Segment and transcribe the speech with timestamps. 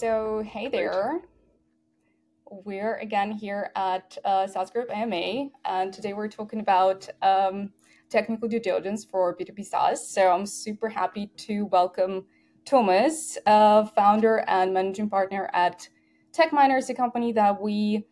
[0.00, 1.20] So, hey there.
[2.50, 7.74] We're again here at uh, SaaS Group AMA, and today we're talking about um,
[8.08, 10.08] technical due diligence for B2B SaaS.
[10.08, 12.24] So, I'm super happy to welcome
[12.64, 15.86] Thomas, uh, founder and managing partner at
[16.32, 18.06] TechMiners, a company that we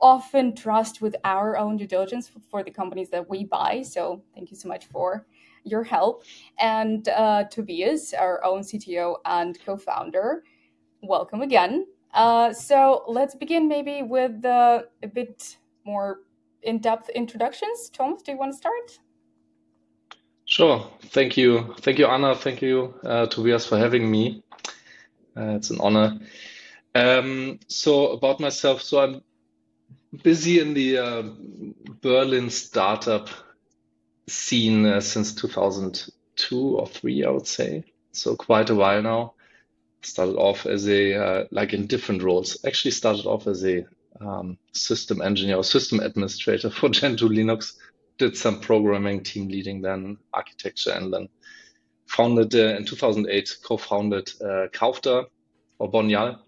[0.00, 3.82] often trust with our own due diligence for the companies that we buy.
[3.82, 5.28] So, thank you so much for
[5.62, 6.24] your help.
[6.58, 10.42] And uh, Tobias, our own CTO and co founder,
[11.02, 11.86] welcome again.
[12.12, 16.20] Uh, so let's begin maybe with uh, a bit more
[16.62, 17.90] in depth introductions.
[17.90, 18.98] Thomas, do you want to start?
[20.44, 20.86] Sure.
[21.06, 21.74] Thank you.
[21.80, 22.34] Thank you, Anna.
[22.34, 24.42] Thank you, uh, Tobias, for having me.
[25.36, 26.18] Uh, it's an honor.
[26.94, 29.22] Um, so, about myself, so I'm
[30.22, 31.22] busy in the uh,
[32.00, 33.28] Berlin startup
[34.26, 37.84] scene uh, since 2002 or three, I would say.
[38.12, 39.34] So quite a while now.
[40.02, 42.64] Started off as a uh, like in different roles.
[42.64, 43.86] Actually, started off as a
[44.20, 47.74] um, system engineer or system administrator for Gentoo Linux.
[48.18, 51.28] Did some programming, team leading, then architecture, and then
[52.06, 53.56] founded uh, in 2008.
[53.64, 55.24] Co-founded uh, Kaufda
[55.78, 56.38] or Bonial,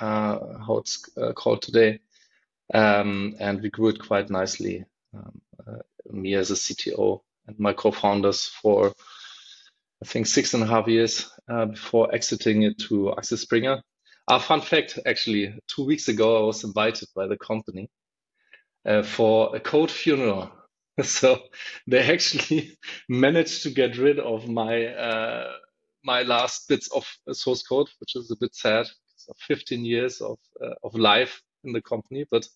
[0.00, 2.00] uh, how it's uh, called today,
[2.74, 4.84] um, and we grew it quite nicely.
[5.14, 5.78] Um, uh,
[6.10, 8.92] me as a CTO and my co-founders for
[10.02, 13.82] I think six and a half years uh, before exiting it to Axel Springer.
[14.28, 17.90] A fun fact, actually, two weeks ago I was invited by the company
[18.86, 20.52] uh, for a code funeral.
[21.04, 21.38] So
[21.86, 22.76] they actually
[23.08, 25.52] managed to get rid of my uh,
[26.02, 28.86] my last bits of source code, which is a bit sad.
[29.14, 32.48] So 15 years of uh, of life in the company, but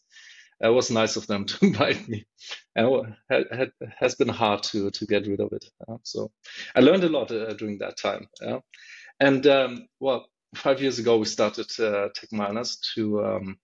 [0.63, 2.27] it was nice of them to invite me.
[2.75, 5.65] And it has been hard to to get rid of it.
[6.03, 6.31] So
[6.75, 8.29] I learned a lot uh, during that time.
[9.21, 13.59] And um, well, five years ago we started uh, TechMiners to um,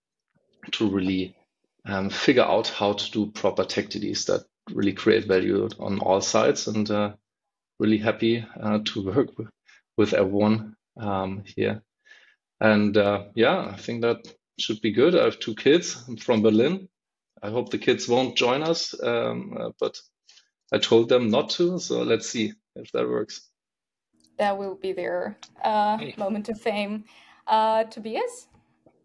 [0.71, 1.35] to really
[1.85, 6.21] um, figure out how to do proper tech DDs that really create value on all
[6.21, 6.67] sides.
[6.67, 7.13] And uh,
[7.79, 9.49] really happy uh, to work with,
[9.97, 11.81] with everyone um, here.
[12.59, 14.27] And uh, yeah, I think that
[14.59, 15.15] should be good.
[15.15, 16.89] I have two kids I'm from Berlin.
[17.41, 19.99] I hope the kids won't join us, um, uh, but
[20.73, 21.79] I told them not to.
[21.79, 23.49] So let's see if that works.
[24.37, 26.15] That will be their uh, hey.
[26.17, 27.05] moment of fame.
[27.47, 28.47] Uh, Tobias?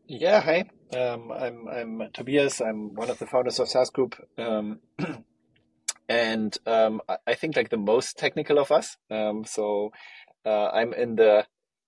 [0.06, 0.64] Yeah, hi.
[0.96, 2.60] Um, I'm I'm Tobias.
[2.60, 4.80] I'm one of the founders of SaaS Group, um,
[6.08, 8.96] and um, I think like the most technical of us.
[9.10, 9.92] Um, so
[10.44, 11.46] uh, I'm in the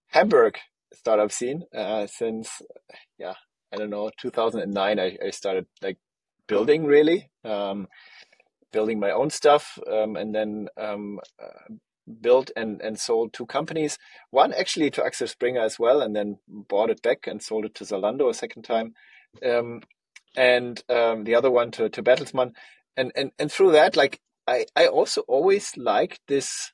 [0.09, 0.57] Hamburg
[0.95, 2.63] startup scene uh, since
[3.19, 3.35] yeah
[3.73, 5.99] I don't know, 2009, I, I started like
[6.47, 7.89] building really, um,
[8.73, 11.75] building my own stuff, um, and then um, uh,
[12.21, 13.99] built and, and sold two companies.
[14.31, 17.75] One actually to Axel Springer as well, and then bought it back and sold it
[17.77, 18.95] to Zalando a second time,
[19.45, 19.83] um,
[20.37, 22.53] and um, the other one to to Bertelsmann.
[22.97, 26.73] And and and through that, like I I also always liked this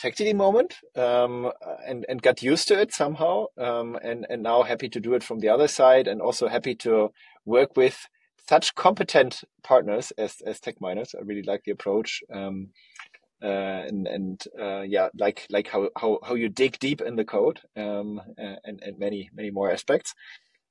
[0.00, 1.52] TechDD moment um,
[1.86, 5.22] and and got used to it somehow um, and and now happy to do it
[5.22, 7.10] from the other side and also happy to
[7.44, 8.06] work with
[8.48, 11.14] such competent partners as as TechMiners.
[11.14, 12.70] I really like the approach um,
[13.42, 13.46] uh,
[13.88, 17.60] and and uh, yeah like like how, how how you dig deep in the code
[17.76, 20.14] um, and and many many more aspects.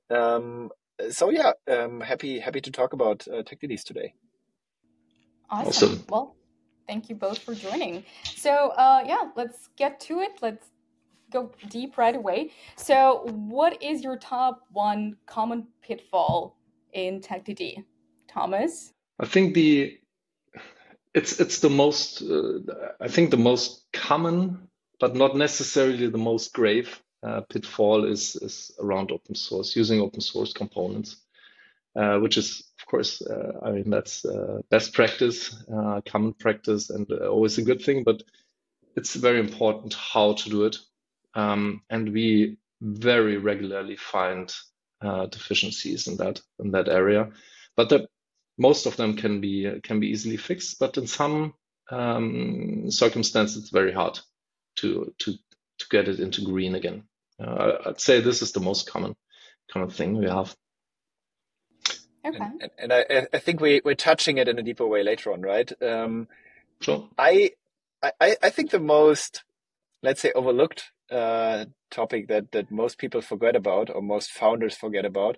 [0.09, 0.69] Um,
[1.11, 4.13] so yeah, um, happy happy to talk about uh, TechDDs today.
[5.49, 5.67] Awesome.
[5.67, 6.05] awesome.
[6.09, 6.35] Well,
[6.89, 8.03] thank you both for joining.
[8.35, 10.31] So, uh, yeah, let's get to it.
[10.41, 10.71] Let's
[11.31, 12.51] go deep right away.
[12.77, 16.57] So, what is your top one common pitfall
[16.93, 17.83] in TechDD,
[18.27, 18.91] Thomas?
[19.19, 19.99] I think the
[21.13, 22.59] it's it's the most uh,
[22.99, 24.67] I think the most common,
[24.99, 26.89] but not necessarily the most grave
[27.21, 31.17] uh, pitfall is is around open source using open source components,
[31.99, 36.89] uh, which is of course, uh, I mean, that's uh, best practice, uh, common practice,
[36.89, 38.23] and always a good thing, but
[38.95, 40.77] it's very important how to do it.
[41.35, 44.53] Um, and we very regularly find
[45.29, 47.31] deficiencies in that in that area.
[47.75, 48.07] But the,
[48.57, 51.53] most of them can be can be easily fixed, but in some
[51.91, 54.19] um, circumstances, it's very hard
[54.77, 55.33] to to
[55.79, 57.03] to get it into green again.
[57.39, 59.15] Uh, I'd say this is the most common
[59.69, 60.55] common thing we have.
[62.25, 62.37] Okay.
[62.37, 65.41] And, and, I, I think we, we're touching it in a deeper way later on,
[65.41, 65.71] right?
[65.81, 66.27] Um,
[66.81, 67.07] sure.
[67.17, 67.51] I,
[68.03, 69.43] I, I think the most,
[70.03, 75.05] let's say, overlooked uh, topic that, that most people forget about or most founders forget
[75.05, 75.37] about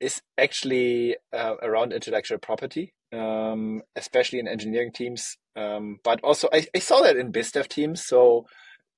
[0.00, 5.36] is actually uh, around intellectual property, um, especially in engineering teams.
[5.56, 8.04] Um, but also, I, I saw that in BizDev teams.
[8.04, 8.46] So,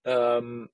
[0.05, 0.69] um,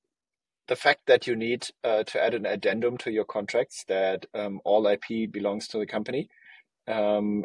[0.68, 4.60] the fact that you need uh, to add an addendum to your contracts that um,
[4.64, 6.28] all IP belongs to the company.
[6.88, 7.44] Um,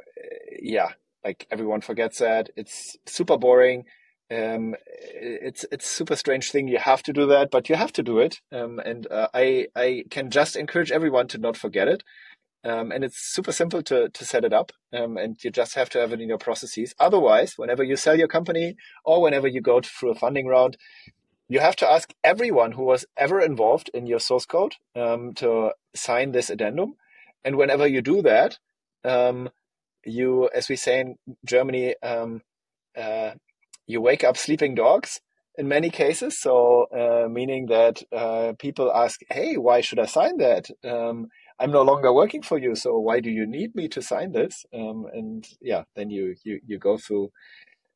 [0.62, 0.90] yeah,
[1.24, 2.50] like everyone forgets that.
[2.56, 3.86] It's super boring.
[4.32, 4.76] Um,
[5.14, 6.68] it's it's super strange thing.
[6.68, 8.40] You have to do that, but you have to do it.
[8.52, 12.04] Um, and uh, I I can just encourage everyone to not forget it.
[12.64, 14.72] Um, and it's super simple to, to set it up.
[14.94, 16.94] Um, and you just have to have it in your processes.
[17.00, 20.78] Otherwise, whenever you sell your company or whenever you go through a funding round,
[21.52, 25.72] you have to ask everyone who was ever involved in your source code um, to
[25.94, 26.96] sign this addendum.
[27.44, 28.58] And whenever you do that,
[29.04, 29.50] um,
[30.06, 32.42] you, as we say in Germany, um,
[32.98, 33.32] uh,
[33.86, 35.20] you wake up sleeping dogs
[35.58, 36.40] in many cases.
[36.40, 41.28] So, uh, meaning that uh, people ask, "Hey, why should I sign that?" Um,
[41.60, 44.66] I'm no longer working for you, so why do you need me to sign this?
[44.74, 47.32] Um, and yeah, then you you you go through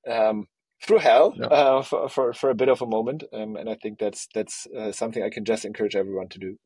[0.05, 0.47] um,
[0.81, 1.45] through hell yeah.
[1.47, 4.67] uh, for, for for a bit of a moment, um, and I think that's that's
[4.67, 6.57] uh, something I can just encourage everyone to do.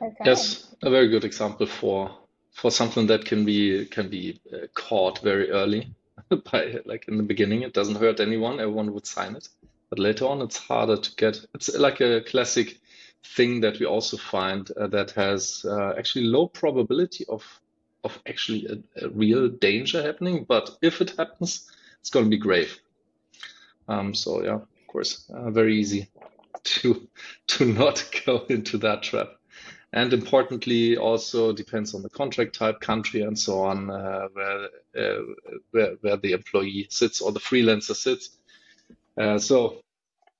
[0.00, 0.24] Okay.
[0.24, 2.10] Yes, a very good example for
[2.52, 5.94] for something that can be can be uh, caught very early
[6.52, 7.62] by like in the beginning.
[7.62, 9.48] It doesn't hurt anyone; everyone would sign it,
[9.90, 11.44] but later on, it's harder to get.
[11.54, 12.78] It's like a classic
[13.24, 17.44] thing that we also find uh, that has uh, actually low probability of
[18.04, 20.44] of actually a, a, real danger happening.
[20.48, 21.70] But if it happens,
[22.00, 22.80] it's going to be grave.
[23.92, 26.08] Um, so yeah, of course, uh, very easy
[26.64, 27.08] to
[27.48, 29.28] to not go into that trap.
[29.94, 35.22] And importantly, also depends on the contract type, country, and so on, uh, where, uh,
[35.70, 38.38] where where the employee sits or the freelancer sits.
[39.18, 39.82] Uh, so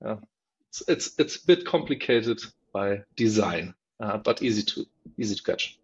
[0.02, 2.40] it's, it's it's a bit complicated
[2.72, 4.86] by design, uh, but easy to
[5.18, 5.78] easy to catch.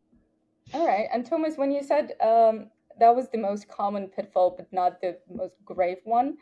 [0.73, 4.73] All right, and Thomas, when you said um, that was the most common pitfall, but
[4.73, 6.39] not the most grave one,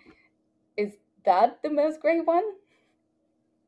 [0.77, 0.93] is
[1.27, 2.45] that the most grave one?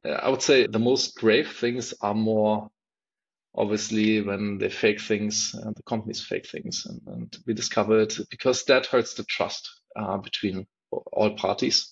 [0.04, 2.70] I would say the most grave things are more
[3.54, 8.16] obviously when they fake things and the companies fake things and, and we discover it
[8.30, 11.90] because that hurts the trust uh, between all parties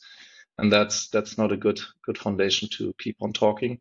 [0.58, 3.80] and that's that's not a good good foundation to keep on talking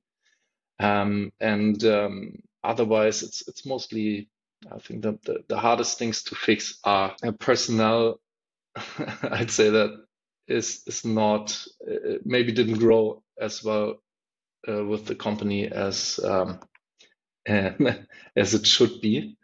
[0.79, 4.29] um, and um, otherwise, it's it's mostly
[4.71, 8.19] I think the, the, the hardest things to fix are personnel.
[9.23, 10.05] I'd say that
[10.47, 11.57] is is not
[11.89, 13.97] uh, maybe didn't grow as well
[14.67, 16.59] uh, with the company as um,
[17.47, 19.37] as it should be.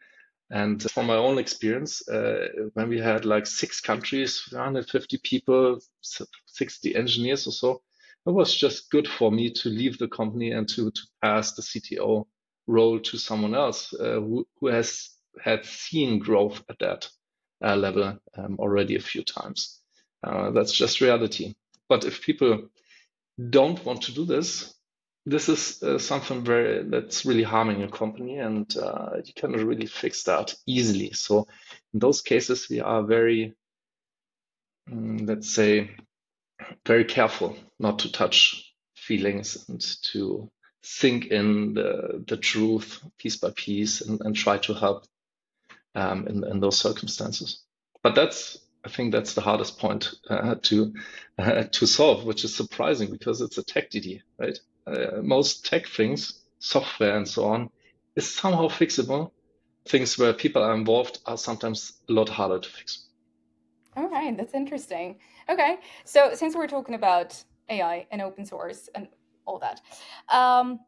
[0.51, 6.95] And from my own experience, uh, when we had like six countries, 150 people, 60
[6.95, 7.81] engineers or so,
[8.25, 11.61] it was just good for me to leave the company and to, to pass the
[11.61, 12.25] CTO
[12.67, 15.09] role to someone else uh, who, who has
[15.41, 17.09] had seen growth at that
[17.63, 19.80] uh, level um, already a few times.
[20.23, 21.55] Uh, that's just reality.
[21.89, 22.69] But if people
[23.49, 24.73] don't want to do this,
[25.25, 29.85] this is uh, something very that's really harming a company, and uh, you cannot really
[29.85, 31.11] fix that easily.
[31.13, 31.47] So
[31.93, 33.53] in those cases, we are very,
[34.91, 35.91] um, let's say,
[36.85, 39.81] very careful not to touch feelings and
[40.11, 40.49] to
[40.83, 45.05] sink in the, the truth piece by piece and, and try to help
[45.93, 47.63] um, in, in those circumstances.
[48.01, 50.93] But that's, I think that's the hardest point uh, to
[51.37, 54.57] uh, to solve, which is surprising because it's a tech DD, right?
[54.87, 57.69] Uh, most tech things, software and so on,
[58.15, 59.31] is somehow fixable.
[59.87, 63.07] Things where people are involved are sometimes a lot harder to fix.
[63.97, 65.19] All right, that's interesting.
[65.49, 69.07] Okay, so since we're talking about AI and open source and
[69.45, 69.81] all that,
[70.29, 70.79] um,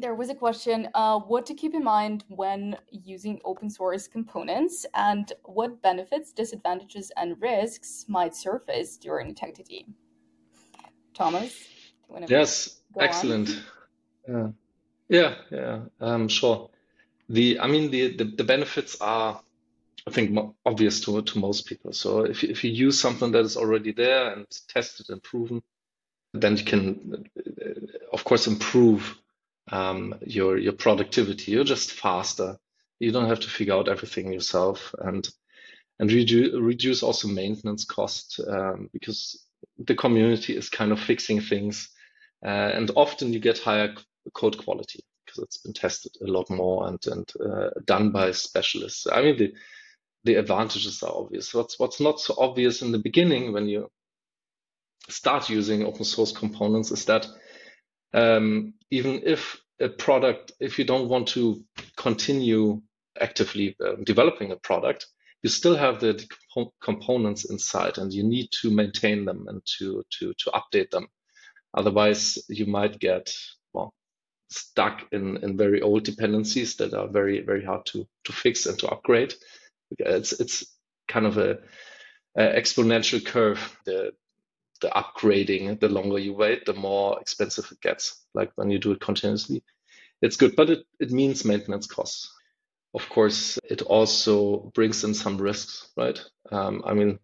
[0.00, 4.86] there was a question uh, what to keep in mind when using open source components
[4.94, 9.86] and what benefits, disadvantages, and risks might surface during TechDD.
[11.14, 11.66] Thomas?
[12.28, 13.62] Yes, excellent.
[14.28, 14.48] Uh,
[15.08, 16.70] yeah, yeah, um, sure.
[17.28, 19.40] The, I mean, the, the, the benefits are
[20.06, 21.92] I think obvious to to most people.
[21.92, 25.62] So if if you use something that is already there and tested and proven,
[26.32, 27.70] then you can, uh,
[28.12, 29.16] of course, improve
[29.70, 31.52] um, your your productivity.
[31.52, 32.58] You're just faster.
[32.98, 35.28] You don't have to figure out everything yourself, and
[35.98, 39.44] and reduce reduce also maintenance cost um, because
[39.78, 41.88] the community is kind of fixing things,
[42.44, 43.94] uh, and often you get higher
[44.34, 49.06] code quality because it's been tested a lot more and and uh, done by specialists.
[49.10, 49.52] I mean the
[50.24, 51.54] the advantages are obvious.
[51.54, 53.90] What's what's not so obvious in the beginning when you
[55.08, 57.26] start using open source components is that
[58.12, 61.64] um, even if a product, if you don't want to
[61.96, 62.82] continue
[63.20, 65.06] actively uh, developing a product,
[65.42, 66.22] you still have the
[66.82, 71.08] components inside, and you need to maintain them and to to to update them.
[71.72, 73.32] Otherwise, you might get
[73.72, 73.94] well
[74.50, 78.78] stuck in, in very old dependencies that are very, very hard to, to fix and
[78.78, 79.34] to upgrade.
[79.98, 80.64] It's, it's
[81.08, 81.58] kind of a,
[82.36, 83.76] a exponential curve.
[83.86, 84.12] The,
[84.80, 88.24] the upgrading, the longer you wait, the more expensive it gets.
[88.34, 89.62] Like when you do it continuously,
[90.22, 92.32] it's good, but it, it means maintenance costs.
[92.94, 96.20] Of course, it also brings in some risks, right?
[96.50, 97.18] Um, I mean,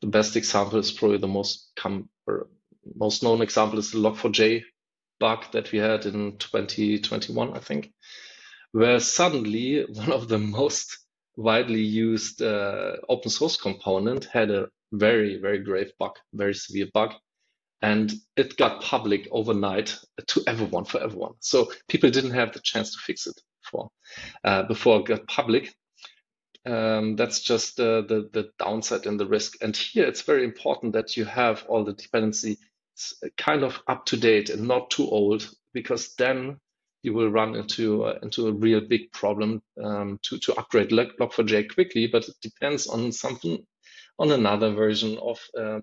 [0.00, 2.48] the best example is probably the most com- or
[2.96, 4.64] most known example is the Log4j
[5.20, 7.92] bug that we had in 2021, I think,
[8.72, 10.98] where suddenly one of the most
[11.36, 17.14] widely used uh, open source component had a very, very grave bug, very severe bug.
[17.80, 21.32] And it got public overnight to everyone, for everyone.
[21.40, 23.34] So people didn't have the chance to fix it
[23.64, 23.90] before,
[24.44, 25.74] uh, before it got public.
[26.64, 29.54] Um, that's just uh, the the downside and the risk.
[29.62, 32.58] And here it's very important that you have all the dependency
[33.36, 36.58] kind of up to date and not too old, because then
[37.02, 41.74] you will run into uh, into a real big problem um, to to upgrade Log4j
[41.74, 42.06] quickly.
[42.06, 43.66] But it depends on something
[44.18, 45.80] on another version of uh,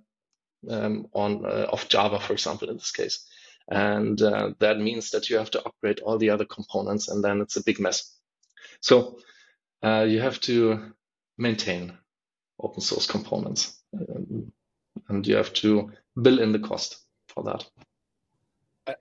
[0.69, 3.25] um, on uh, of Java, for example, in this case.
[3.69, 7.41] And uh, that means that you have to upgrade all the other components, and then
[7.41, 8.15] it's a big mess.
[8.81, 9.19] So
[9.83, 10.93] you have to
[11.37, 11.97] maintain
[12.59, 14.51] open source components, um,
[15.07, 17.65] and you have to bill in the cost for that.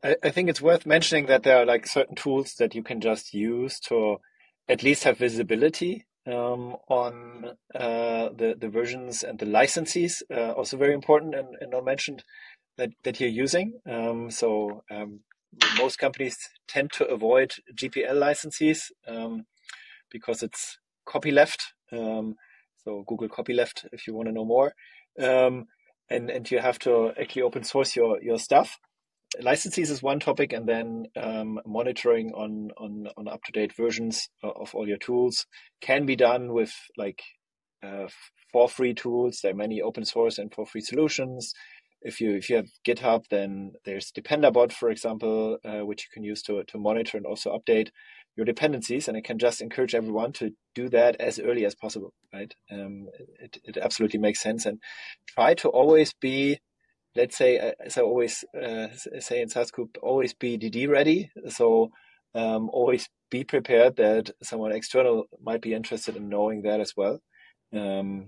[0.03, 3.01] I, I think it's worth mentioning that there are like certain tools that you can
[3.01, 4.19] just use to
[4.69, 10.23] at least have visibility um, on uh, the the versions and the licenses.
[10.31, 12.23] Uh, also very important and, and not mentioned
[12.77, 13.81] that, that you're using.
[13.87, 15.21] Um, so um,
[15.77, 19.47] most companies tend to avoid GPL licenses um,
[20.11, 21.61] because it's copyleft.
[21.93, 22.37] Um,
[22.85, 24.73] so Google copyleft if you want to know more.
[25.21, 25.67] Um,
[26.11, 28.79] and, and you have to actually open source your, your stuff.
[29.41, 34.29] Licenses is one topic, and then um, monitoring on, on, on up to date versions
[34.43, 35.47] of all your tools
[35.81, 37.23] can be done with like
[37.83, 38.07] uh,
[38.53, 39.41] for free tools.
[39.43, 41.53] There are many open source and for free solutions
[42.03, 46.23] if you if you have GitHub, then there's Dependabot, for example, uh, which you can
[46.23, 47.89] use to to monitor and also update
[48.37, 49.09] your dependencies.
[49.09, 52.13] And I can just encourage everyone to do that as early as possible.
[52.33, 52.55] Right?
[52.71, 53.09] Um,
[53.41, 54.79] it it absolutely makes sense, and
[55.27, 56.59] try to always be,
[57.15, 58.89] let's say, uh, as I always uh,
[59.19, 61.31] say in SaaS Group, always be DD ready.
[61.49, 61.91] So
[62.35, 67.21] um, always be prepared that someone external might be interested in knowing that as well.
[67.73, 68.27] Um,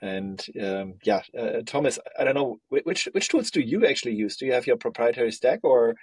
[0.00, 4.36] and um, yeah, uh, Thomas, I don't know which which tools do you actually use?
[4.36, 5.94] Do you have your proprietary stack, or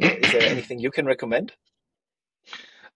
[0.00, 1.52] is there anything you can recommend?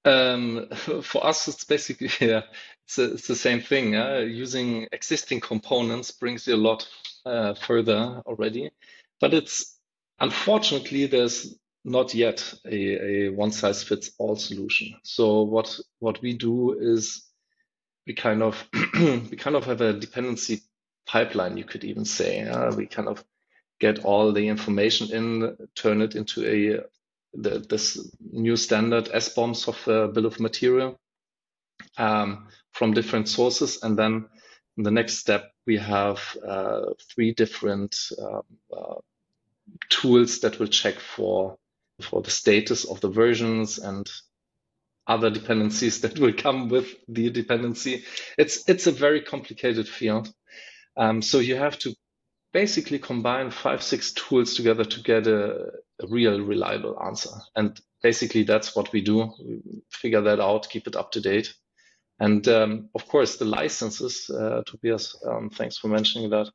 [0.04, 0.68] Um,
[1.02, 2.42] for us, it's basically yeah,
[2.86, 3.94] it's, a, it's the same thing.
[3.94, 6.88] Uh, using existing components brings you a lot
[7.28, 8.70] uh, further already,
[9.20, 9.78] but it's
[10.20, 11.54] unfortunately there's
[11.84, 14.94] not yet a, a one size fits all solution.
[15.04, 17.24] So what what we do is
[18.06, 18.62] we kind of
[18.94, 20.62] we kind of have a dependency
[21.06, 22.42] pipeline, you could even say.
[22.42, 23.24] Uh, we kind of
[23.80, 26.80] get all the information in, turn it into a
[27.34, 30.98] the, this new standard SBOM software bill of material
[31.98, 34.26] um, from different sources, and then
[34.76, 38.40] the next step we have uh, three different uh,
[38.74, 39.00] uh,
[39.90, 41.58] tools that will check for
[42.00, 44.08] for the status of the versions and
[45.06, 48.04] other dependencies that will come with the dependency.
[48.38, 50.32] It's it's a very complicated field.
[50.96, 51.94] Um, so you have to
[52.52, 55.66] basically combine five, six tools together to get a,
[56.00, 57.30] a, real reliable answer.
[57.54, 59.30] And basically that's what we do.
[59.38, 59.60] We
[59.90, 61.54] figure that out, keep it up to date.
[62.20, 66.50] And um, of course, the licenses, uh, Tobias, um, thanks for mentioning that.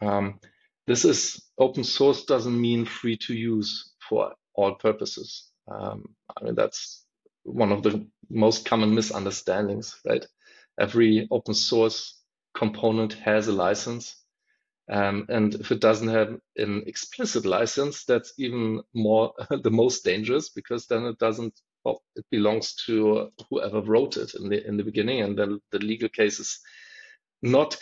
[0.00, 0.40] Um,
[0.86, 5.50] this is open source doesn't mean free to use for all purposes.
[5.70, 7.04] Um, I mean, that's
[7.44, 10.26] one of the most common misunderstandings, right?
[10.78, 12.20] Every open source
[12.54, 14.16] component has a license.
[14.90, 20.48] Um, and if it doesn't have an explicit license, that's even more the most dangerous
[20.50, 24.84] because then it doesn't, well, it belongs to whoever wrote it in the in the
[24.84, 26.60] beginning, and then the legal case is
[27.42, 27.76] not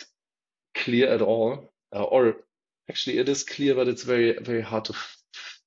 [0.73, 2.35] clear at all, uh, or
[2.89, 4.93] actually it is clear, but it's very very hard to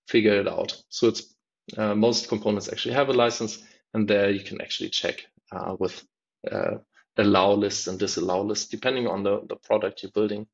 [0.08, 0.76] figure it out.
[0.88, 1.34] So it's
[1.76, 3.62] uh, most components actually have a license,
[3.94, 6.02] and there you can actually check uh, with
[6.50, 6.78] uh,
[7.18, 10.46] allow lists and disallow lists, depending on the, the product you're building.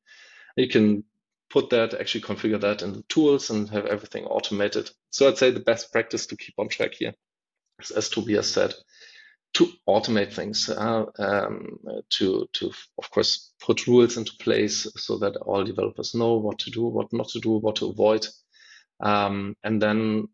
[0.57, 1.05] You can
[1.49, 4.91] put that, actually configure that in the tools and have everything automated.
[5.09, 7.13] So I'd say the best practice to keep on track here
[7.95, 8.73] as Tobias said,
[9.53, 15.37] to automate things, uh, um, to, to, of course, put rules into place so that
[15.37, 18.27] all developers know what to do, what not to do, what to avoid.
[18.99, 20.27] Um, and then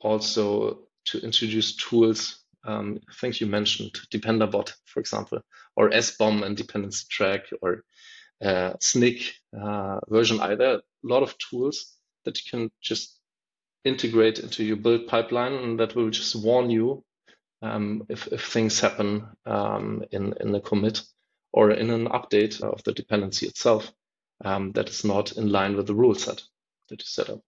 [0.00, 2.44] also to introduce tools.
[2.66, 5.40] Um, I think you mentioned Dependabot, for example,
[5.76, 7.84] or SBOM and dependency track, or
[8.42, 10.74] uh, Snyk uh, version either.
[10.74, 13.19] A lot of tools that you can just
[13.84, 17.04] integrate into your build pipeline, and that will just warn you
[17.62, 21.02] um, if, if things happen um, in in the commit
[21.52, 23.92] or in an update of the dependency itself
[24.44, 26.42] um, that is not in line with the rule set
[26.88, 27.40] that you set up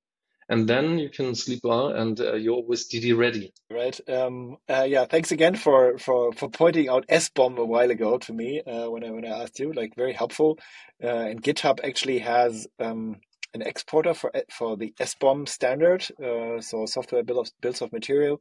[0.49, 3.55] and then you can sleep well and uh, you're always DD ready.
[3.71, 3.99] Right.
[4.09, 5.07] Um, uh, yeah.
[5.07, 9.03] Thanks again for, for, for pointing out SBOM a while ago to me uh, when
[9.03, 9.73] I when I asked you.
[9.73, 10.59] Like very helpful.
[11.03, 13.17] Uh, and GitHub actually has um,
[13.55, 18.41] an exporter for for the SBOM standard, uh, so software bill of, bills of material,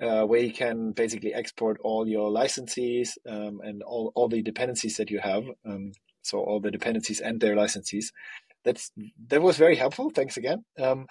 [0.00, 4.96] uh, where you can basically export all your licenses um, and all all the dependencies
[4.96, 5.44] that you have.
[5.64, 5.92] Um,
[6.22, 8.12] so all the dependencies and their licenses
[8.64, 8.92] that's
[9.28, 10.10] that was very helpful.
[10.10, 10.64] Thanks again.
[10.78, 11.06] Um,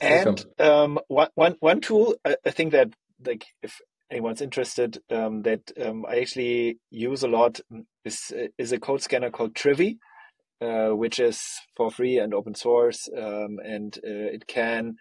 [0.00, 2.90] and um, one, one, one tool I, I, think that
[3.24, 7.60] like if anyone's interested, um, that um, I actually use a lot
[8.04, 9.98] is is a code scanner called Trivy,
[10.60, 11.40] uh, which is
[11.76, 14.96] for free and open source, um, and uh, it can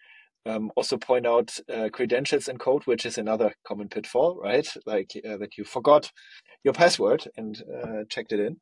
[0.46, 4.68] um, also point out uh, credentials in code, which is another common pitfall, right?
[4.86, 6.12] Like uh, that you forgot
[6.64, 8.58] your password and uh, checked it in.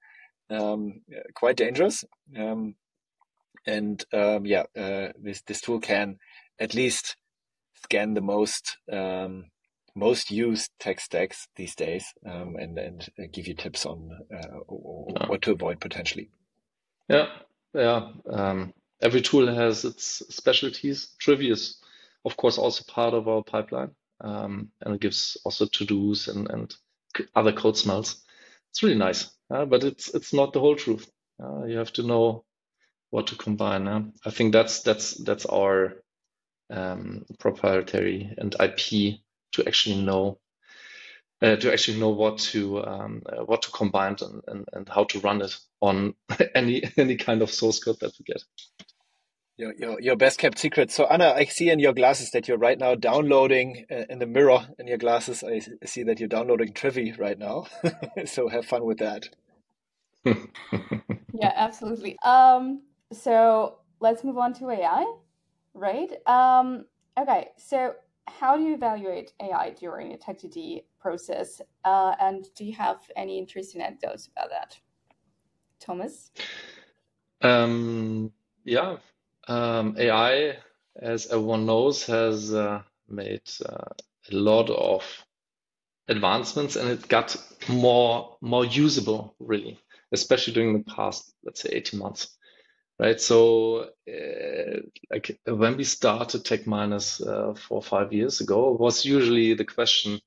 [0.50, 1.02] Um,
[1.36, 2.04] quite dangerous.
[2.38, 2.76] Um,
[3.66, 6.18] and um, yeah, uh, this this tool can
[6.60, 7.16] at least
[7.84, 9.46] scan the most um,
[9.96, 14.60] most used tech stacks these days, um, and and give you tips on uh,
[15.28, 16.30] what to avoid potentially.
[17.10, 17.28] Yeah,
[17.74, 18.10] yeah.
[18.30, 21.16] Um, every tool has its specialties.
[21.20, 21.82] Trivy is,
[22.26, 23.92] of course, also part of our pipeline,
[24.22, 26.76] um, and it gives also to dos and and
[27.36, 28.24] other code smells.
[28.72, 31.10] It's really nice, uh, but it's it's not the whole truth.
[31.42, 32.46] Uh, you have to know
[33.12, 33.86] what to combine.
[33.88, 34.02] Huh?
[34.26, 35.96] I think that's that's that's our
[36.72, 39.20] um, proprietary and IP
[39.54, 40.40] to actually know
[41.44, 45.04] uh, to actually know what to um, uh, what to combine and, and, and how
[45.04, 46.16] to run it on
[46.56, 48.42] any any kind of source code that we get.
[49.56, 50.90] Your, your, your best kept secret.
[50.90, 54.26] So Anna, I see in your glasses that you're right now downloading uh, in the
[54.26, 55.44] mirror in your glasses.
[55.44, 57.68] I see that you're downloading Trivy right now.
[58.26, 59.30] so have fun with that.
[60.26, 62.18] yeah, absolutely.
[62.24, 65.06] Um, so let's move on to AI,
[65.76, 66.12] right?
[66.26, 66.86] Um,
[67.20, 67.94] okay, so
[68.28, 71.62] how do you evaluate AI during a TechDD process?
[71.84, 74.80] Uh, and do you have any interesting anecdotes about that?
[75.80, 76.32] Thomas?
[77.42, 78.32] Um,
[78.64, 78.98] yeah,
[79.48, 80.58] um, AI,
[80.96, 83.94] as everyone knows, has uh, made uh,
[84.32, 85.04] a lot of
[86.08, 87.36] advancements and it got
[87.70, 89.80] more more usable really
[90.12, 92.36] especially during the past let's say 18 months
[93.00, 93.20] right?
[93.20, 94.80] So, uh,
[95.12, 100.20] like when we started TechMiners uh, four or five years ago, was usually the question,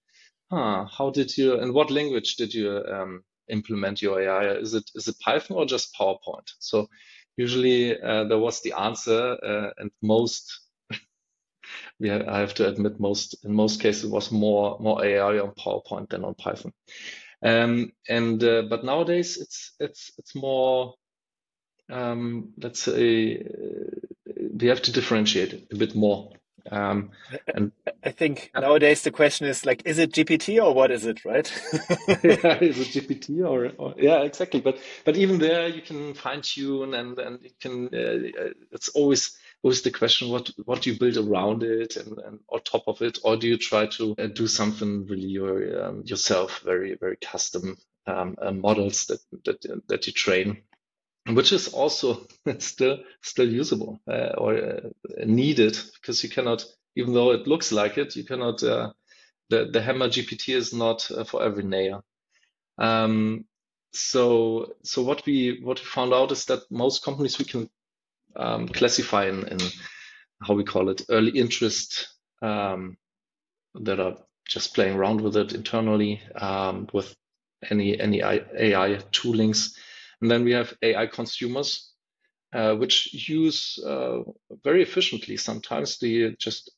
[0.51, 4.55] huh, how did you, in what language did you um, implement your AI?
[4.55, 6.49] Is it is it Python or just PowerPoint?
[6.61, 6.89] So,
[7.37, 10.61] usually uh, there was the answer, uh, and most.
[12.01, 15.53] we have, I have to admit, most in most cases was more more AI on
[15.53, 16.73] PowerPoint than on Python.
[17.43, 20.95] Um, and uh, but nowadays it's it's it's more
[21.91, 26.33] um, let's say uh, we have to differentiate a bit more.
[26.71, 27.11] Um,
[27.55, 27.73] and
[28.05, 31.51] I think nowadays the question is like, is it GPT or what is it, right?
[32.09, 34.61] yeah, is it GPT or, or, yeah, exactly.
[34.61, 37.87] But but even there, you can fine tune and and you can.
[37.87, 42.39] Uh, it's always always the question what what do you build around it and, and
[42.49, 46.03] on top of it, or do you try to uh, do something really your, um,
[46.05, 47.77] yourself, very very custom
[48.07, 50.63] um, uh, models that that that you train
[51.35, 52.27] which is also
[52.59, 54.81] still still usable uh, or uh,
[55.25, 56.65] needed because you cannot,
[56.97, 58.63] even though it looks like it, you cannot.
[58.63, 58.93] Uh,
[59.49, 62.05] the the Hammer GPT is not uh, for every nail.
[62.79, 63.45] Um,
[63.93, 67.71] so so what we what we found out is that most companies we can
[68.37, 69.59] um, classify in, in
[70.43, 72.09] how we call it early interest
[72.43, 72.97] um,
[73.75, 77.15] that are just playing around with it internally um, with
[77.71, 79.75] any any AI toolings
[80.21, 81.93] and then we have AI consumers,
[82.53, 84.21] uh, which use uh,
[84.65, 86.71] very efficiently sometimes the just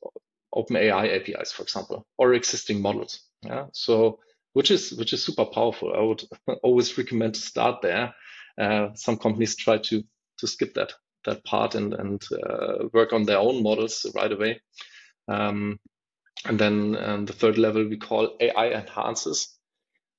[0.55, 3.21] OpenAI APIs, for example, or existing models.
[3.43, 3.67] Yeah.
[3.73, 4.19] So
[4.55, 5.93] which is which is super powerful.
[5.95, 6.25] I would
[6.63, 8.15] always recommend to start there.
[8.61, 10.03] Uh, some companies try to
[10.39, 10.93] to skip that
[11.25, 14.61] that part and and uh, work on their own models right away.
[15.29, 15.79] Um,
[16.45, 16.93] and then
[17.27, 19.49] the third level we call AI enhancers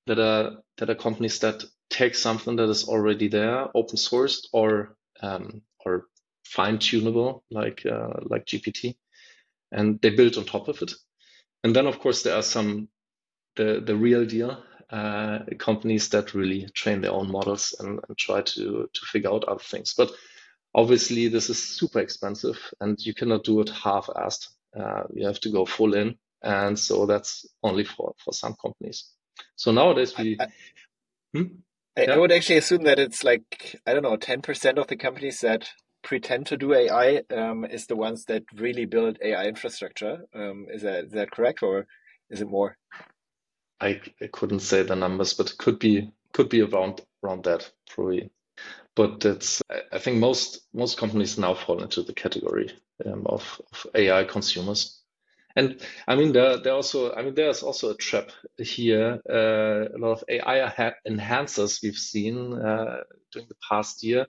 [0.05, 4.95] that are that are companies that take something that is already there, open sourced or
[5.21, 6.05] um, or
[6.45, 8.95] fine tunable like uh, like GPT,
[9.71, 10.93] and they build on top of it.
[11.63, 12.87] and then of course there are some
[13.55, 18.41] the the real deal uh, companies that really train their own models and, and try
[18.41, 19.93] to to figure out other things.
[19.93, 20.11] But
[20.73, 24.47] obviously this is super expensive and you cannot do it half-assed.
[24.79, 29.11] Uh, you have to go full in, and so that's only for for some companies.
[29.55, 30.37] So nowadays we.
[30.39, 30.47] I,
[31.33, 31.43] hmm?
[31.99, 32.13] I, yeah.
[32.13, 35.41] I would actually assume that it's like I don't know, ten percent of the companies
[35.41, 35.69] that
[36.01, 40.19] pretend to do AI um, is the ones that really build AI infrastructure.
[40.33, 41.87] Um, is that is that correct, or
[42.29, 42.77] is it more?
[43.81, 47.71] I, I couldn't say the numbers, but it could be could be around around that
[47.89, 48.29] probably.
[48.95, 52.71] But it's I think most most companies now fall into the category
[53.05, 54.98] um, of, of AI consumers.
[55.55, 59.19] And I mean, there, there also, I mean, there's also a trap here.
[59.29, 64.27] Uh, a lot of AI enhancers we've seen uh, during the past year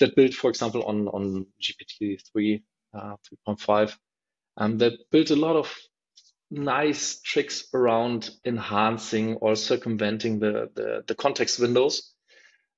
[0.00, 2.62] that built, for example, on on GPT three,
[2.94, 3.16] uh,
[3.48, 3.96] 3.5,
[4.56, 5.74] um, that built a lot of
[6.50, 12.12] nice tricks around enhancing or circumventing the, the, the context windows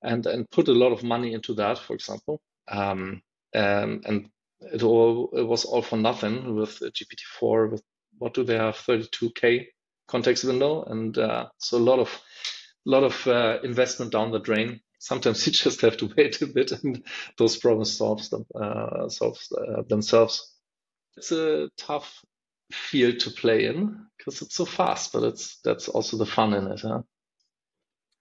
[0.02, 2.40] and, and put a lot of money into that, for example.
[2.68, 3.22] Um,
[3.52, 7.70] and, and it all it was all for nothing with GPT-4.
[7.72, 7.82] With
[8.18, 8.76] what do they have?
[8.76, 9.66] 32k
[10.08, 12.08] context window, and uh, so a lot of
[12.86, 14.80] a lot of uh, investment down the drain.
[14.98, 17.04] Sometimes you just have to wait a bit, and
[17.38, 20.54] those problems solves them uh, solves uh, themselves.
[21.16, 22.22] It's a tough
[22.72, 26.66] field to play in because it's so fast, but it's that's also the fun in
[26.68, 27.02] it, huh?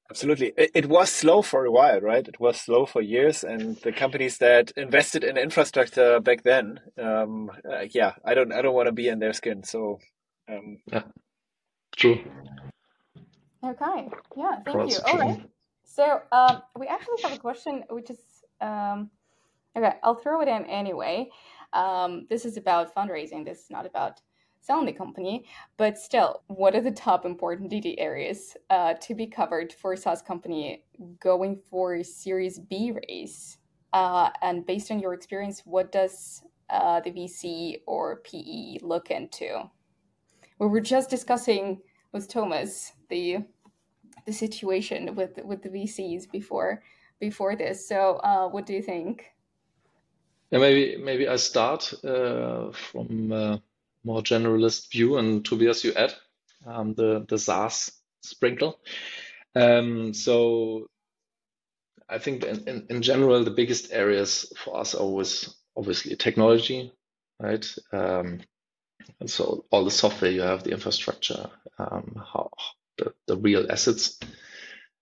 [0.10, 0.54] Absolutely.
[0.58, 2.26] It, it, was slow for a while, right?
[2.28, 7.52] It was slow for years, and the companies that invested in infrastructure back then, um,
[7.70, 9.64] uh, yeah, I don't, I don't want to be in their skin.
[9.64, 10.00] So,
[10.48, 11.04] um, yeah,
[11.96, 12.20] true.
[13.64, 14.10] Okay.
[14.38, 14.60] Yeah.
[14.64, 14.98] Thank you.
[15.08, 15.42] All right.
[15.84, 18.20] So, um, we actually have a question, which is,
[18.62, 19.10] um,
[19.76, 21.30] okay, I'll throw it in anyway.
[21.74, 23.44] Um, this is about fundraising.
[23.44, 24.22] This is not about
[24.68, 25.46] selling the company.
[25.78, 29.98] But still, what are the top important DD areas uh, to be covered for a
[29.98, 30.84] SaaS company
[31.20, 33.58] going for a Series B raise?
[33.94, 39.64] Uh, and based on your experience, what does uh, the VC or PE look into?
[40.60, 41.80] We were just discussing
[42.12, 43.38] with Thomas the
[44.26, 46.84] the situation with with the VCs before
[47.20, 47.88] before this.
[47.88, 49.32] So, uh, what do you think?
[50.52, 53.58] Yeah, maybe maybe I start uh, from uh,
[54.08, 56.14] more generalist view, and Tobias, you add
[56.66, 57.92] um, the the SaaS
[58.24, 58.80] sprinkle.
[59.56, 60.88] Um, so
[62.10, 66.94] I think in, in, in, general, the biggest areas for us are always obviously technology,
[67.40, 67.66] right?
[67.92, 68.40] Um,
[69.20, 72.50] and so all the software you have, the infrastructure, um, how
[72.98, 74.20] the, the real assets,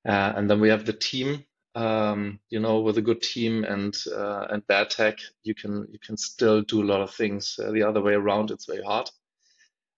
[0.08, 1.46] uh, and then we have the team.
[1.76, 6.00] Um, you know, with a good team and uh, and bad tech, you can you
[6.00, 7.60] can still do a lot of things.
[7.62, 9.10] Uh, the other way around, it's very hard.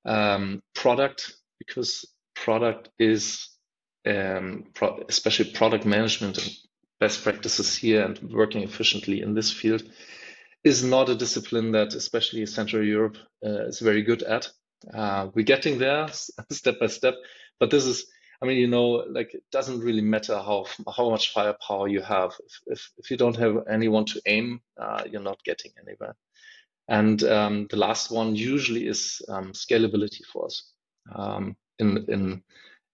[0.06, 3.50] Um, product, because product is
[4.08, 6.52] um, pro especially product management and
[7.00, 9.84] best practices here and working efficiently in this field
[10.63, 14.50] is not a discipline that especially Central Europe uh, is very good at.
[14.94, 16.08] Uh, we're getting there
[16.52, 17.16] step by step,
[17.60, 18.06] but this is
[18.41, 22.34] I mean, you know, like it doesn't really matter how how much firepower you have.
[22.45, 26.15] If if, if you don't have anyone to aim, uh, you're not getting anywhere.
[26.88, 30.71] And um, the last one usually is um, scalability for us
[31.13, 32.43] um, in in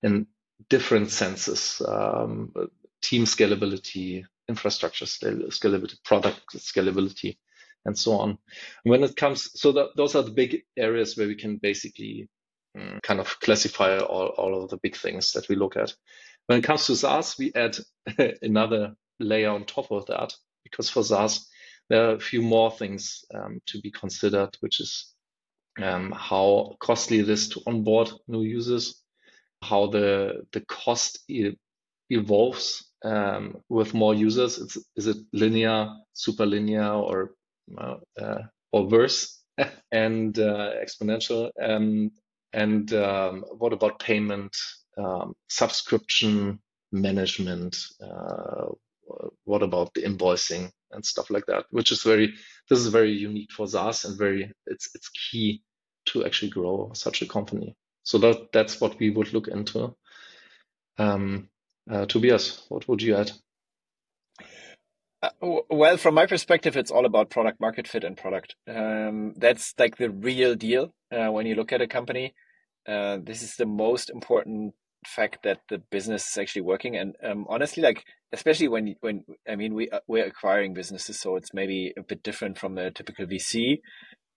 [0.01, 0.27] in
[0.69, 2.53] different senses: um,
[3.01, 7.37] team scalability, infrastructure scalability, product scalability,
[7.85, 8.29] and so on.
[8.29, 12.29] And when it comes, so that, those are the big areas where we can basically
[13.03, 15.93] kind of classify all, all of the big things that we look at.
[16.47, 17.77] When it comes to SaaS, we add
[18.41, 20.33] another layer on top of that
[20.63, 21.47] because for SaaS,
[21.89, 25.13] there are a few more things um, to be considered, which is
[25.81, 29.01] um, how costly it is to onboard new users,
[29.61, 31.51] how the the cost e
[32.09, 34.59] evolves um, with more users.
[34.59, 37.31] It's, is it linear, super linear, or
[37.77, 38.39] uh,
[38.71, 39.41] or worse,
[39.91, 41.51] and uh, exponential?
[42.53, 44.55] And um, what about payment,
[44.97, 46.59] um, subscription
[46.91, 47.77] management?
[48.01, 48.69] Uh,
[49.43, 51.65] what about the invoicing and stuff like that?
[51.71, 52.33] Which is very,
[52.69, 55.63] this is very unique for SaaS and very, it's it's key
[56.05, 57.75] to actually grow such a company.
[58.03, 59.95] So that that's what we would look into.
[60.97, 61.49] Um,
[61.89, 63.31] uh, Tobias, what would you add?
[65.21, 65.29] Uh,
[65.69, 68.55] well, from my perspective, it's all about product market fit and product.
[68.67, 72.33] Um, that's like the real deal uh, when you look at a company.
[72.87, 74.73] Uh, this is the most important
[75.05, 76.95] fact that the business is actually working.
[76.95, 81.35] And um, honestly, like especially when when I mean we uh, we're acquiring businesses, so
[81.35, 83.79] it's maybe a bit different from a typical VC.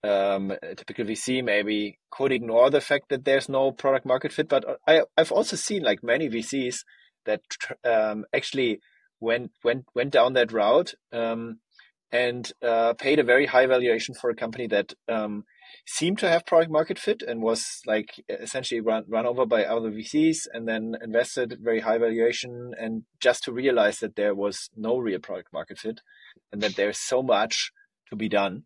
[0.03, 4.47] um, a typical VC maybe could ignore the fact that there's no product market fit.
[4.47, 6.77] But I, I've also seen like many VCs
[7.25, 7.41] that
[7.83, 8.79] um, actually
[9.19, 11.59] went went went down that route um,
[12.11, 15.43] and uh, paid a very high valuation for a company that um,
[15.85, 19.89] seemed to have product market fit and was like essentially run, run over by other
[19.89, 24.97] VCs and then invested very high valuation and just to realize that there was no
[24.97, 26.01] real product market fit
[26.51, 27.71] and that there's so much
[28.09, 28.63] to be done,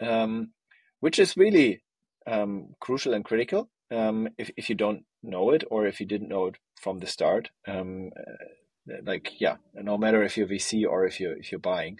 [0.00, 0.52] um,
[1.00, 1.82] which is really
[2.26, 6.28] um, crucial and critical um, if, if you don't know it or if you didn't
[6.28, 7.50] know it from the start.
[7.66, 11.98] Um, uh, like, yeah, no matter if you're VC or if you're, if you're buying.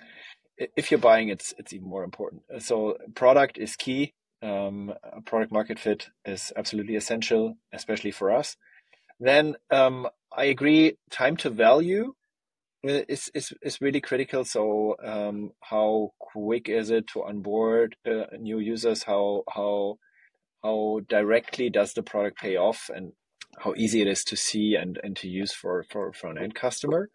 [0.76, 2.42] If you're buying, it's it's even more important.
[2.58, 4.12] So product is key
[4.42, 4.92] um,
[5.24, 8.56] product market fit is absolutely essential, especially for us.
[9.20, 12.14] Then um, I agree, time to value
[12.82, 14.44] is is, is really critical.
[14.44, 19.04] So um, how quick is it to onboard uh, new users?
[19.04, 19.98] How how
[20.62, 23.12] how directly does the product pay off, and
[23.58, 26.54] how easy it is to see and, and to use for, for, for an end
[26.54, 27.10] customer?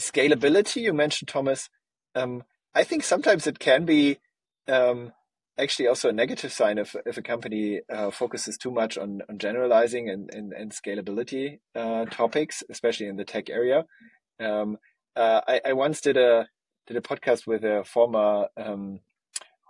[0.00, 1.68] Scalability, you mentioned Thomas.
[2.14, 4.18] Um, I think sometimes it can be
[4.66, 5.12] um,
[5.58, 9.38] actually also a negative sign if, if a company uh, focuses too much on, on
[9.38, 13.84] generalizing and, and, and scalability uh, topics, especially in the tech area.
[14.40, 14.78] Um,
[15.16, 16.48] uh, I, I, once did a
[16.86, 19.00] did a podcast with a former um,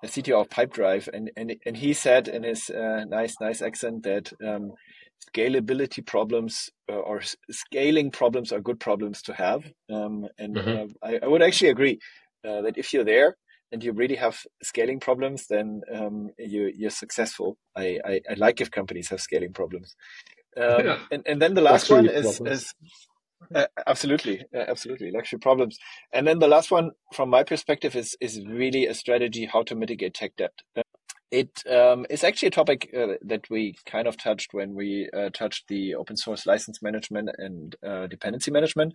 [0.05, 4.03] a CTO of Pipedrive, and, and and he said in his uh, nice nice accent
[4.03, 4.73] that um,
[5.35, 9.65] scalability problems uh, or scaling problems are good problems to have.
[9.91, 10.95] Um, and mm-hmm.
[11.03, 11.99] Uh, I, I would actually agree
[12.45, 13.37] that if you're there
[13.73, 17.59] and you really have scaling problems, then um, you, you're successful.
[17.77, 19.95] I, I, I, like if companies have scaling problems.
[20.57, 20.99] Um, yeah.
[21.11, 22.75] and, and then the last one is, is
[23.55, 25.79] uh, absolutely, uh, absolutely luxury problems.
[26.13, 29.75] And then the last one, from my perspective, is is really a strategy how to
[29.75, 30.53] mitigate tech debt.
[30.77, 30.83] Uh,
[31.31, 35.29] it um, is actually a topic uh, that we kind of touched when we uh,
[35.31, 38.95] touched the open source license management and uh, dependency management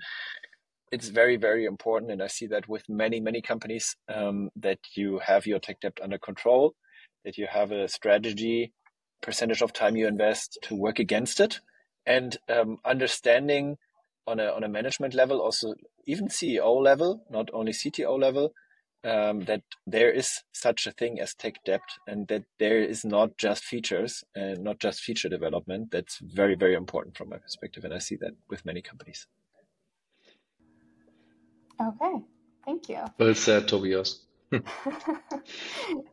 [0.93, 5.19] it's very very important and i see that with many many companies um, that you
[5.29, 6.73] have your tech debt under control
[7.25, 8.73] that you have a strategy
[9.23, 11.61] percentage of time you invest to work against it.
[12.05, 13.77] And um, understanding
[14.27, 15.73] on a, on a management level also
[16.05, 18.53] even ceo level not only cto level
[19.03, 23.37] um, that there is such a thing as tech debt and that there is not
[23.37, 25.91] just features and not just feature development.
[25.91, 29.27] That's very very important from my perspective and i see that with many companies
[31.81, 32.23] Okay,
[32.65, 32.99] thank you.
[33.17, 34.25] Well said, Tobias.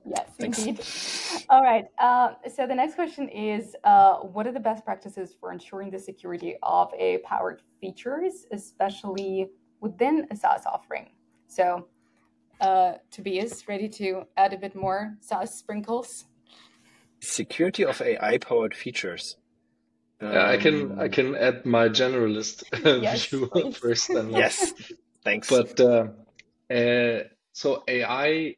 [0.06, 0.58] yes, Thanks.
[0.58, 0.80] indeed.
[1.50, 1.84] All right.
[1.98, 5.98] Uh, so the next question is, uh, what are the best practices for ensuring the
[5.98, 9.48] security of a powered features, especially
[9.80, 11.10] within a SaaS offering?
[11.48, 11.86] So,
[12.60, 16.24] uh, Tobias, ready to add a bit more SaaS sprinkles?
[17.20, 19.36] Security of AI powered features.
[20.22, 22.64] Um, I can I can add my generalist
[23.02, 23.76] yes, view please.
[23.76, 24.08] first.
[24.08, 24.72] Then yes.
[25.24, 25.48] Thanks.
[25.48, 26.08] But uh,
[26.72, 28.56] uh, so AI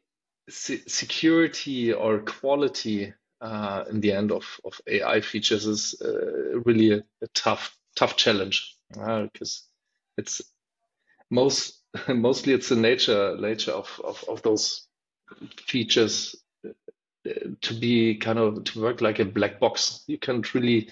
[0.49, 7.03] security or quality uh, in the end of, of AI features is uh, really a,
[7.21, 10.41] a, tough tough challenge because uh, it's
[11.29, 14.87] most mostly it's the nature nature of, of, of those
[15.67, 16.69] features uh,
[17.61, 20.03] to be kind of to work like a black box.
[20.07, 20.89] You can't really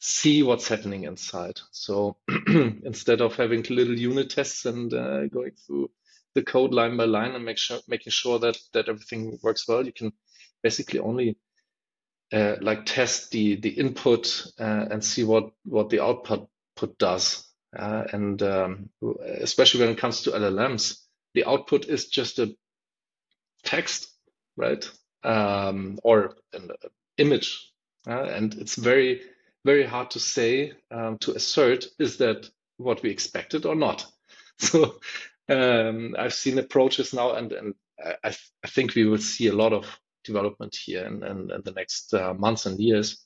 [0.00, 1.60] see what's happening inside.
[1.70, 2.16] So
[2.48, 5.90] instead of having little unit tests and uh, going through
[6.34, 9.84] the code line by line and make sure, making sure that that everything works well,
[9.84, 10.12] you can
[10.62, 11.36] basically only
[12.32, 17.46] uh, like test the the input uh, and see what what the output put does.
[17.76, 18.88] Uh, and um,
[19.22, 20.98] especially when it comes to LLMs,
[21.34, 22.52] the output is just a
[23.62, 24.10] text,
[24.56, 24.90] right?
[25.22, 26.70] Um, or an
[27.18, 27.70] image,
[28.08, 29.20] uh, and it's very
[29.64, 34.06] very hard to say um, to assert is that what we expected or not.
[34.62, 35.00] So
[35.48, 37.74] um, I've seen approaches now, and and
[38.22, 39.86] I, I think we will see a lot of
[40.22, 43.24] development here in, in, in the next uh, months and years.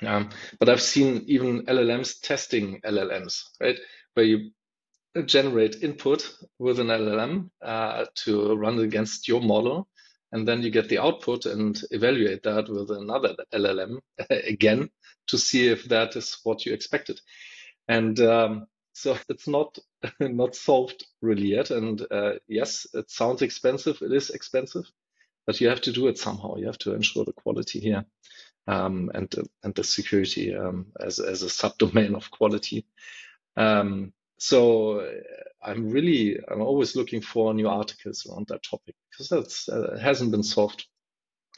[0.00, 3.76] Um, but I've seen even LLMs testing LLMs, right,
[4.14, 4.50] where you
[5.26, 9.88] generate input with an LLM uh, to run against your model,
[10.32, 13.98] and then you get the output and evaluate that with another LLM
[14.30, 14.88] again
[15.28, 17.20] to see if that is what you expected.
[17.88, 19.78] And um, so it's not
[20.20, 21.70] not solved really yet.
[21.70, 24.02] And uh, yes, it sounds expensive.
[24.02, 24.84] It is expensive,
[25.46, 26.56] but you have to do it somehow.
[26.56, 28.04] You have to ensure the quality here
[28.66, 32.86] um, and and the security um, as as a subdomain of quality.
[33.56, 35.10] Um, so uh,
[35.62, 40.30] I'm really I'm always looking for new articles on that topic because that's uh, hasn't
[40.30, 40.86] been solved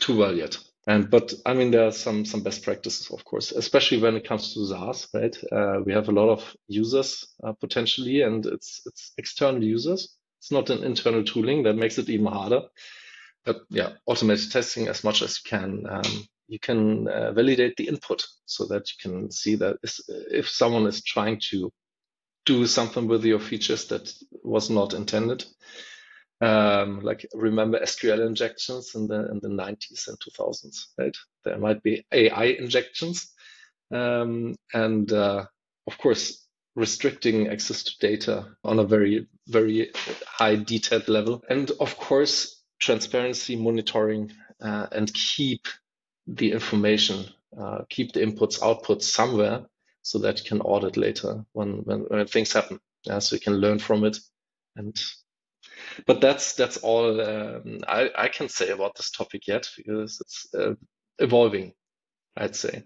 [0.01, 0.59] too well yet.
[0.87, 4.29] And but I mean, there are some some best practices, of course, especially when it
[4.29, 5.37] comes to SaaS, right?
[5.53, 10.17] Uh, we have a lot of users uh, potentially, and it's it's external users.
[10.41, 12.63] It's not an internal tooling that makes it even harder.
[13.45, 15.85] But yeah, automated testing as much as you can.
[15.89, 19.79] Um, you can uh, validate the input so that you can see that
[20.31, 21.73] if someone is trying to
[22.47, 24.13] do something with your features that
[24.45, 25.45] was not intended,
[26.41, 31.17] um, like remember SQL injections in the in the 90s and 2000s, right?
[31.45, 33.33] There might be AI injections,
[33.93, 35.47] um, and uh,
[35.87, 39.93] of course restricting access to data on a very very
[40.27, 45.67] high detailed level, and of course transparency monitoring uh, and keep
[46.27, 47.27] the information,
[47.59, 49.67] uh, keep the inputs outputs somewhere
[50.03, 52.81] so that you can audit later when when, when things happen.
[53.05, 54.19] Yeah, so you can learn from it
[54.77, 54.97] and
[56.07, 60.49] but that's that's all um, I, I can say about this topic yet because it's
[60.55, 60.75] uh,
[61.19, 61.73] evolving.
[62.37, 62.85] I'd say.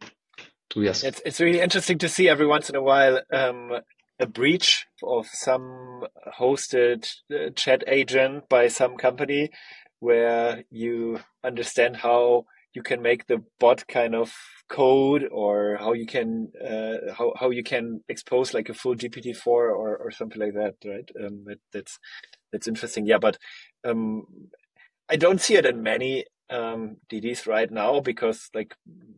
[0.77, 3.73] Yes, it's it's really interesting to see every once in a while um,
[4.21, 6.05] a breach of some
[6.39, 9.51] hosted uh, chat agent by some company
[10.01, 12.45] where you understand how
[12.75, 14.35] you can make the bot kind of
[14.69, 19.47] code or how you can uh, how how you can expose like a full GPT-4
[19.47, 21.11] or or something like that, right?
[21.23, 21.99] Um, that, that's
[22.53, 23.07] that's interesting.
[23.07, 23.39] Yeah, but
[23.85, 24.27] um,
[25.11, 28.75] I don't see it in many um, DDs right now because, like,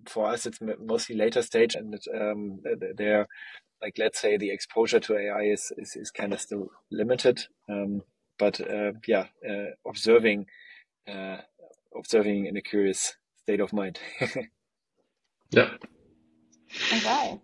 [0.09, 2.61] for us, it's mostly later stage, and it, um,
[2.97, 3.27] they're
[3.83, 7.41] like, let's say, the exposure to AI is is, is kind of still limited.
[7.69, 8.03] Um,
[8.39, 10.47] but uh, yeah, uh, observing
[11.09, 11.39] uh,
[11.97, 13.99] observing in a curious state of mind.
[15.51, 15.71] yeah.
[16.93, 17.41] Okay.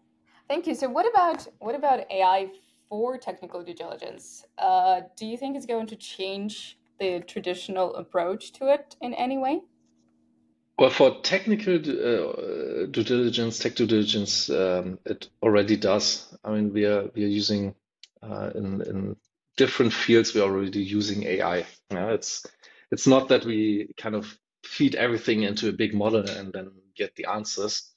[0.48, 0.74] Thank you.
[0.74, 2.50] So, what about what about AI
[2.88, 8.52] for technical due diligence, uh, do you think it's going to change the traditional approach
[8.52, 9.60] to it in any way?
[10.78, 16.34] Well, for technical uh, due diligence, tech due diligence, um, it already does.
[16.44, 17.74] I mean, we are we are using
[18.22, 19.16] uh, in in
[19.56, 20.34] different fields.
[20.34, 21.64] We are already using AI.
[21.90, 22.44] Yeah, it's
[22.90, 27.14] it's not that we kind of feed everything into a big model and then get
[27.16, 27.94] the answers.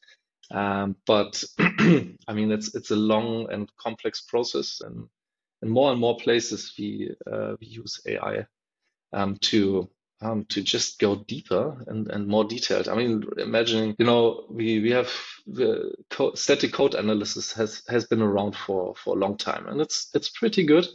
[0.52, 5.08] Um, but I mean, it's it's a long and complex process, and
[5.62, 8.46] in more and more places we uh, we use AI
[9.14, 9.90] um, to
[10.22, 12.88] um, to just go deeper and, and more detailed.
[12.90, 15.12] I mean, imagining you know we we have
[15.46, 15.94] the
[16.36, 20.30] static code analysis has has been around for for a long time, and it's it's
[20.30, 20.88] pretty good,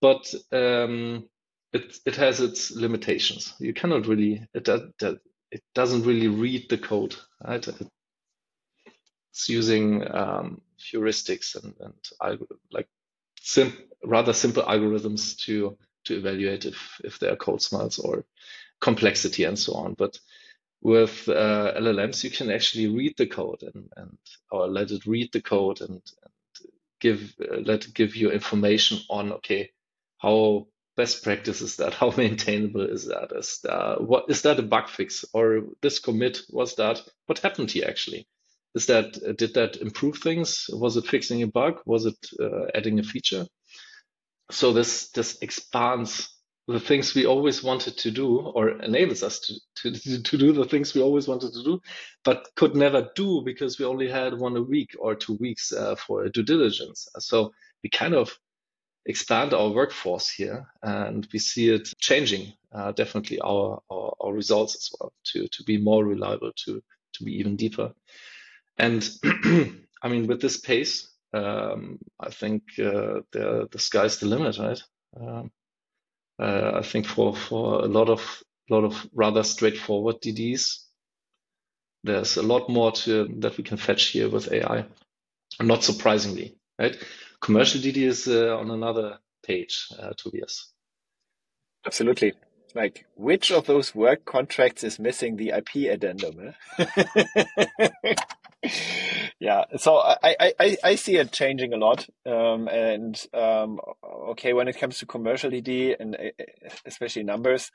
[0.00, 1.28] but um,
[1.72, 3.54] it it has its limitations.
[3.60, 7.14] You cannot really it does it doesn't really read the code.
[7.46, 7.66] Right?
[7.66, 7.88] It,
[9.36, 12.40] it's using um, heuristics and, and
[12.72, 12.88] like
[13.38, 18.24] sim rather simple algorithms to to evaluate if if there are code smells or
[18.80, 19.92] complexity and so on.
[19.92, 20.18] But
[20.80, 24.16] with uh, LLMs, you can actually read the code and, and
[24.50, 28.98] or let it read the code and, and give uh, let it give you information
[29.10, 29.70] on okay
[30.16, 31.92] how best practice is that?
[32.00, 33.32] How maintainable is that?
[33.36, 35.26] Is that what is that a bug fix?
[35.34, 37.02] Or this commit was that?
[37.26, 38.26] What happened here actually
[38.76, 40.66] is that did that improve things?
[40.70, 41.80] Was it fixing a bug?
[41.86, 43.46] Was it uh, adding a feature?
[44.50, 46.28] So this this expands
[46.68, 49.54] the things we always wanted to do, or enables us to,
[49.92, 51.80] to to do the things we always wanted to do,
[52.22, 55.94] but could never do because we only had one a week or two weeks uh,
[55.94, 57.08] for due diligence.
[57.18, 58.38] So we kind of
[59.06, 64.76] expand our workforce here, and we see it changing uh, definitely our, our, our results
[64.76, 66.82] as well to to be more reliable, to
[67.14, 67.94] to be even deeper.
[68.78, 69.08] And
[70.02, 74.82] I mean, with this pace, um, I think uh, the the sky's the limit, right?
[75.18, 75.50] Um,
[76.38, 80.84] uh, I think for for a lot of lot of rather straightforward DDs,
[82.04, 84.86] there's a lot more to that we can fetch here with AI.
[85.60, 86.96] Not surprisingly, right?
[87.40, 90.72] Commercial DD is uh, on another page, uh, Tobias.
[91.86, 92.34] Absolutely.
[92.74, 96.52] Like, which of those work contracts is missing the IP addendum?
[96.78, 98.14] Eh?
[99.40, 103.78] yeah so I, I i see it changing a lot um, and um,
[104.30, 106.16] okay when it comes to commercial dd and
[106.84, 107.70] especially numbers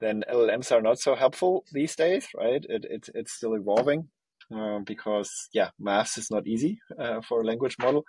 [0.00, 2.64] then llms are not so helpful these days right?
[2.68, 4.08] It, it it's still evolving
[4.52, 8.04] um, because yeah maths is not easy uh, for a language model.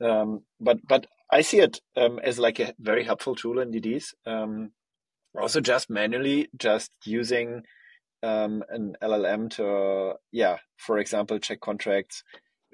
[0.00, 4.14] Um, but but i see it um, as like a very helpful tool in dds
[4.26, 4.72] um,
[5.40, 7.62] also just manually just using
[8.22, 12.22] um, an LLM to, yeah, for example, check contracts,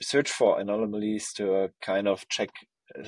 [0.01, 2.51] search for anomalies to kind of check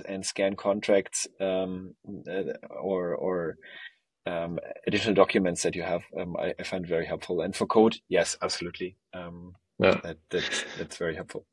[0.07, 1.95] and scan contracts, um,
[2.31, 3.57] uh, or or
[4.27, 7.41] um, additional documents that you have, um, I, I, find very helpful.
[7.41, 8.97] And for code, yes, absolutely.
[9.15, 11.47] Um, yeah, that, that's that's very helpful.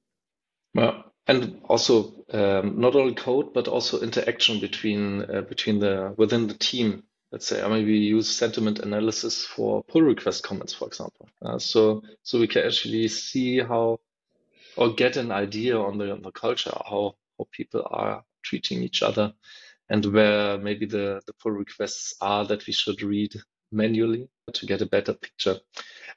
[0.74, 6.48] Well, and also um, not only code, but also interaction between uh, between the within
[6.48, 7.04] the team.
[7.32, 11.28] Let's say, I maybe use sentiment analysis for pull request comments, for example.
[11.42, 14.00] Uh, so so we can actually see how
[14.78, 19.04] or get an idea on the on the culture, how how people are treating each
[19.04, 19.34] other,
[19.90, 23.34] and where maybe the the pull requests are that we should read
[23.72, 25.58] manually to get a better picture.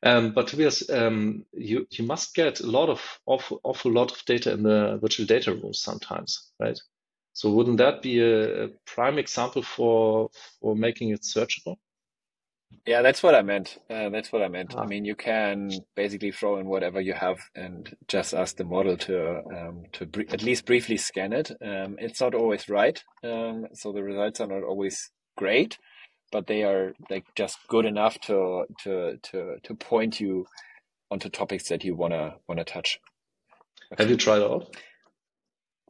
[0.02, 4.24] Um, but Tobias, um, you you must get a lot of awful, awful lot of
[4.24, 6.80] data in the virtual data room sometimes, right?
[7.32, 11.76] So wouldn't that be a, a prime example for for making it searchable?
[12.86, 13.78] Yeah, that's what I meant.
[13.90, 14.74] Uh, that's what I meant.
[14.76, 14.82] Ah.
[14.82, 18.96] I mean, you can basically throw in whatever you have and just ask the model
[18.96, 21.50] to um, to at least briefly scan it.
[21.62, 25.78] Um, it's not always right, um, so the results are not always great,
[26.32, 30.46] but they are like just good enough to to to to point you
[31.10, 32.98] onto topics that you wanna wanna touch.
[33.98, 34.76] Have you tried out?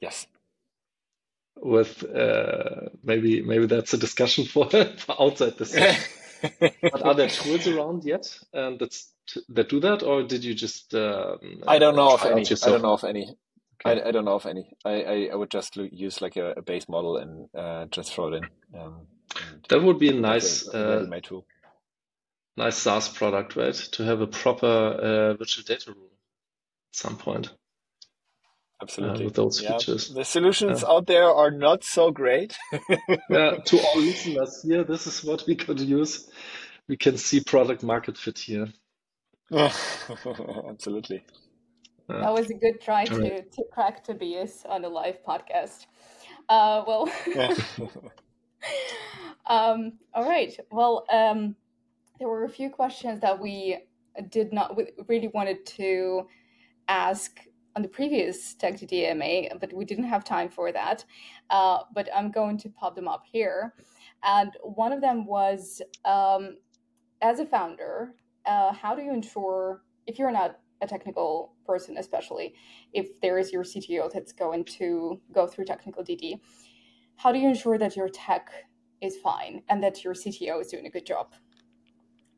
[0.01, 0.27] Yes.
[1.63, 5.99] With uh, maybe maybe that's a discussion for, for outside the
[6.83, 9.13] but are there tools around yet um, that's
[9.49, 10.95] that do that, or did you just?
[10.95, 12.43] Um, I don't know of any.
[12.43, 13.37] I don't know of any.
[13.85, 14.03] Okay.
[14.03, 14.73] I, I don't know of any.
[14.85, 18.33] I, I, I would just use like a, a base model and uh, just throw
[18.33, 18.79] it in.
[18.79, 19.07] Um,
[19.69, 21.47] that would be a nice uh, tool.
[22.57, 23.75] Nice SaaS product, right?
[23.75, 26.09] To have a proper uh, virtual data room
[26.93, 27.51] at some point.
[28.81, 29.25] Uh, Absolutely.
[29.27, 29.77] with those yeah.
[29.77, 30.09] features.
[30.09, 30.89] The solutions yeah.
[30.89, 32.57] out there are not so great.
[33.29, 36.29] yeah, to all listeners here, this is what we could use.
[36.89, 38.69] We can see product market fit here.
[39.53, 41.25] Absolutely.
[42.09, 43.53] That was a good try to, right.
[43.53, 45.87] to crack Tobias on a live podcast.
[46.49, 47.09] Uh, well,
[49.47, 50.59] um, all right.
[50.73, 51.55] Well, um,
[52.19, 53.79] there were a few questions that we
[54.31, 56.27] did not we really wanted to
[56.89, 57.39] ask
[57.77, 61.05] on the previous Tech to DMA, but we didn't have time for that.
[61.51, 63.75] Uh, but I'm going to pop them up here.
[64.23, 66.57] And one of them was um,
[67.23, 68.15] as a founder,
[68.47, 72.55] uh, how do you ensure, if you're not a technical person, especially
[72.93, 76.41] if there is your CTO that's going to go through technical DD,
[77.17, 78.51] how do you ensure that your tech
[79.01, 81.35] is fine and that your CTO is doing a good job?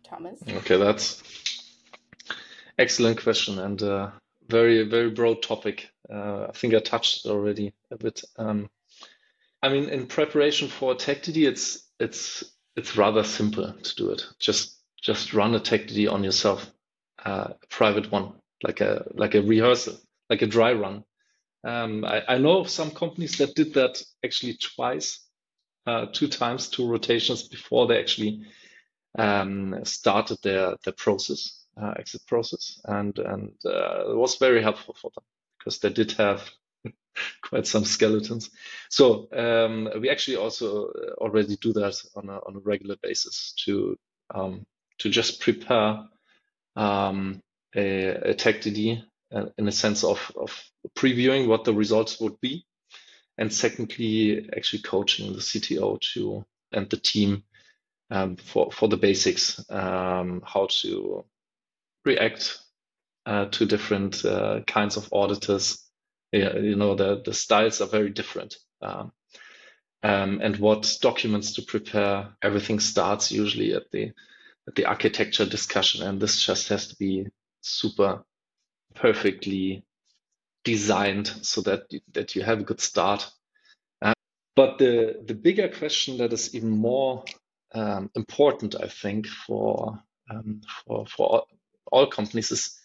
[0.04, 0.40] Thomas?
[0.48, 1.22] Okay, that's
[2.78, 4.10] excellent question and uh,
[4.52, 5.88] very, very broad topic.
[6.12, 8.22] Uh, I think I touched already a bit.
[8.36, 8.68] Um,
[9.62, 12.44] I mean, in preparation for TechDD, it's it's
[12.76, 14.22] it's rather simple to do it.
[14.38, 16.70] Just just run a TechDD on yourself,
[17.24, 19.96] uh, a private one, like a like a rehearsal,
[20.28, 21.04] like a dry run.
[21.64, 25.20] Um, I, I know of some companies that did that actually twice
[25.86, 28.44] uh, two times, two rotations before they actually
[29.18, 34.96] um, started their their process, uh, exit process, and and uh, it was very helpful
[35.00, 35.24] for them
[35.58, 36.50] because they did have
[37.42, 38.50] quite some skeletons.
[38.90, 43.54] So um, we actually also uh, already do that on a on a regular basis
[43.64, 43.96] to
[44.34, 44.64] um,
[44.98, 46.04] to just prepare
[46.76, 47.40] um,
[47.74, 49.02] a, a TechDD
[49.34, 50.64] uh, in a sense of of
[50.96, 52.64] previewing what the results would be
[53.38, 57.44] and secondly, actually coaching the CTO to and the team
[58.10, 61.24] um, for for the basics, um, how to
[62.04, 62.58] react
[63.26, 65.78] uh, to different uh, kinds of auditors.
[66.32, 68.56] Yeah, you know the the styles are very different.
[68.80, 69.12] Um,
[70.02, 72.30] um, and what documents to prepare.
[72.42, 74.12] Everything starts usually at the
[74.66, 77.26] at the architecture discussion, and this just has to be
[77.60, 78.24] super
[78.94, 79.84] perfectly
[80.64, 81.82] designed so that
[82.12, 83.30] that you have a good start.
[84.00, 84.14] Uh,
[84.56, 87.24] but the the bigger question that is even more
[87.74, 91.44] um, important, I think, for um, for for
[91.92, 92.78] all, companies is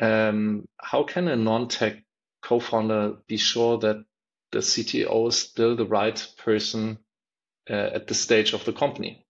[0.00, 2.02] um, how can a non-tech
[2.42, 4.04] co-founder be sure that
[4.52, 6.98] the CTO is still the right person
[7.70, 9.26] uh, at the stage of the company?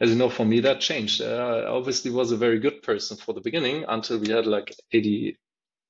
[0.00, 1.22] As you know, for me that changed.
[1.22, 4.74] Uh, I obviously was a very good person for the beginning until we had like
[4.92, 5.38] 80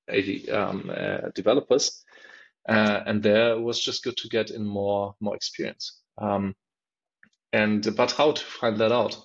[0.09, 2.05] 80 um, uh, developers,
[2.68, 6.01] uh, and there was just good to get in more more experience.
[6.18, 6.55] Um,
[7.53, 9.18] and but how to find that out?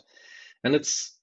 [0.63, 1.15] And it's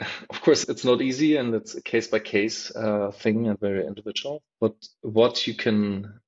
[0.30, 2.72] of course it's not easy, and it's a case by case
[3.14, 4.42] thing and very individual.
[4.60, 6.20] But what you can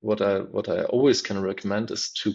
[0.00, 2.34] what I what I always can recommend is to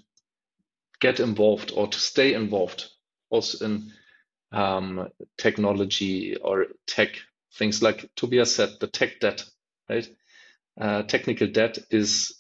[1.00, 2.90] get involved or to stay involved
[3.30, 3.94] also in
[4.52, 7.18] um, technology or tech
[7.56, 9.44] things like Tobias said, the tech debt,
[9.90, 10.08] right?
[10.80, 12.36] Uh, technical debt is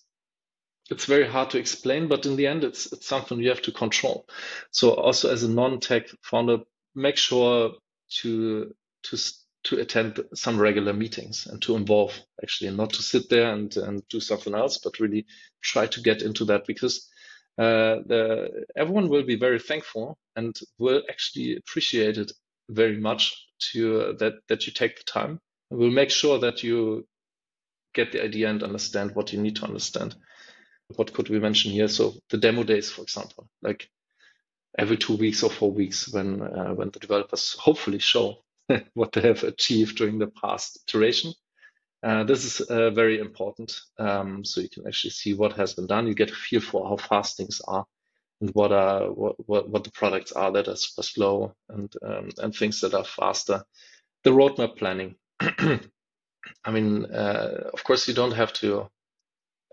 [0.89, 3.71] it's very hard to explain, but in the end, it's it's something you have to
[3.71, 4.27] control.
[4.71, 6.59] So also as a non-tech founder,
[6.95, 7.73] make sure
[8.22, 9.18] to to
[9.64, 13.76] to attend some regular meetings and to involve actually, and not to sit there and
[13.78, 15.26] and do something else, but really
[15.62, 17.10] try to get into that because
[17.58, 22.32] uh, the everyone will be very thankful and will actually appreciate it
[22.70, 23.34] very much
[23.72, 25.39] to uh, that that you take the time.
[25.70, 27.08] We'll make sure that you
[27.93, 30.16] get the idea and understand what you need to understand
[30.95, 31.88] what could we mention here?
[31.88, 33.89] So the demo days, for example, like
[34.78, 38.43] every two weeks or four weeks when uh, when the developers hopefully show
[38.95, 41.34] what they have achieved during the past iteration.
[42.03, 43.80] Uh, this is uh, very important.
[43.99, 46.07] Um, so you can actually see what has been done.
[46.07, 47.86] You get a feel for how fast things are
[48.41, 52.55] and what are what what, what the products are that are slow and um, and
[52.55, 53.63] things that are faster.
[54.23, 55.15] The roadmap planning.
[55.39, 58.89] I mean, uh, of course, you don't have to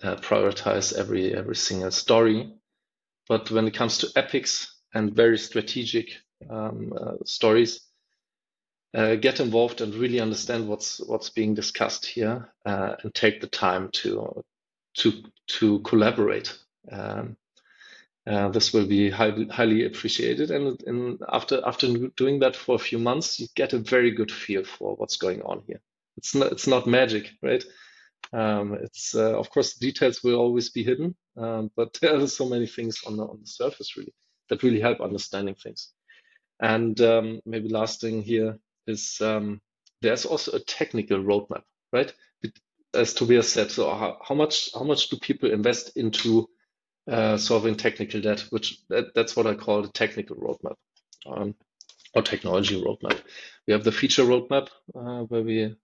[0.02, 2.55] uh, prioritize every every single story.
[3.28, 6.16] But when it comes to epics and very strategic
[6.49, 7.80] um, uh, stories,
[8.95, 13.49] uh, get involved and really understand what's what's being discussed here, uh, and take the
[13.49, 14.45] time to
[14.95, 15.12] to
[15.49, 16.57] to collaborate.
[16.90, 17.36] Um,
[18.26, 22.78] uh, this will be highly, highly appreciated, and, and after after doing that for a
[22.78, 25.80] few months, you get a very good feel for what's going on here.
[26.16, 27.62] It's not it's not magic, right?
[28.32, 32.49] Um, it's uh, of course details will always be hidden, um, but there are so
[32.49, 34.14] many things on the on the surface really
[34.49, 35.92] that really help understanding things.
[36.61, 39.61] And um, maybe last thing here is um,
[40.03, 42.12] there's also a technical roadmap, right?
[42.95, 46.49] As Tobias said, so how, much how much do people invest into
[47.11, 48.40] uh, solving technical debt?
[48.51, 50.76] Which that, that's what I call the technical roadmap
[51.26, 51.57] um,
[52.14, 53.20] or technology roadmap.
[53.66, 55.74] We have the feature roadmap uh, where we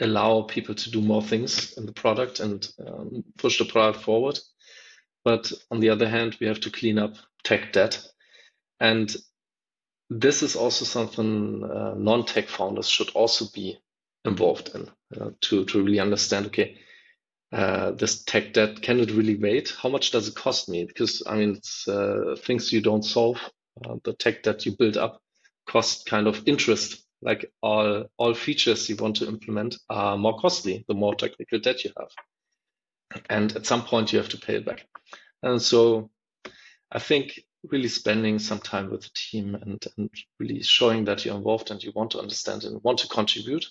[0.00, 4.38] allow people to do more things in the product and um, push the product forward.
[5.24, 7.14] But on the other hand, we have to clean up
[7.44, 8.02] tech debt.
[8.80, 9.14] And
[10.10, 13.78] this is also something uh, non-tech founders should also be
[14.24, 16.78] involved in uh, to, to really understand, okay,
[17.52, 19.74] uh, this tech debt, can it really wait?
[19.80, 20.84] How much does it cost me?
[20.84, 23.38] Because I mean, it's uh, things you don't solve.
[23.84, 25.20] Uh, the tech debt you build up
[25.66, 30.84] cost kind of interest like all all features you want to implement are more costly
[30.88, 32.10] the more technical debt you have
[33.28, 34.86] and at some point you have to pay it back
[35.42, 36.10] and so
[36.90, 37.40] i think
[37.70, 40.10] really spending some time with the team and, and
[40.40, 43.66] really showing that you're involved and you want to understand and want to contribute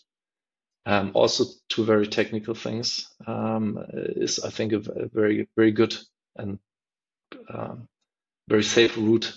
[0.85, 4.79] um, also to very technical things um, is i think a,
[5.13, 5.95] very very good
[6.37, 6.59] and
[7.53, 7.87] um,
[8.47, 9.33] very safe route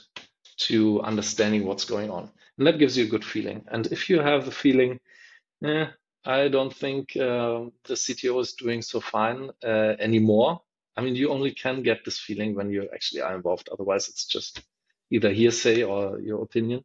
[0.56, 3.64] to understanding what's going on and that gives you a good feeling.
[3.68, 5.00] And if you have the feeling,
[5.64, 5.86] eh,
[6.24, 10.62] I don't think uh, the CTO is doing so fine uh, anymore.
[10.96, 13.68] I mean, you only can get this feeling when you actually are involved.
[13.70, 14.62] Otherwise, it's just
[15.10, 16.84] either hearsay or your opinion.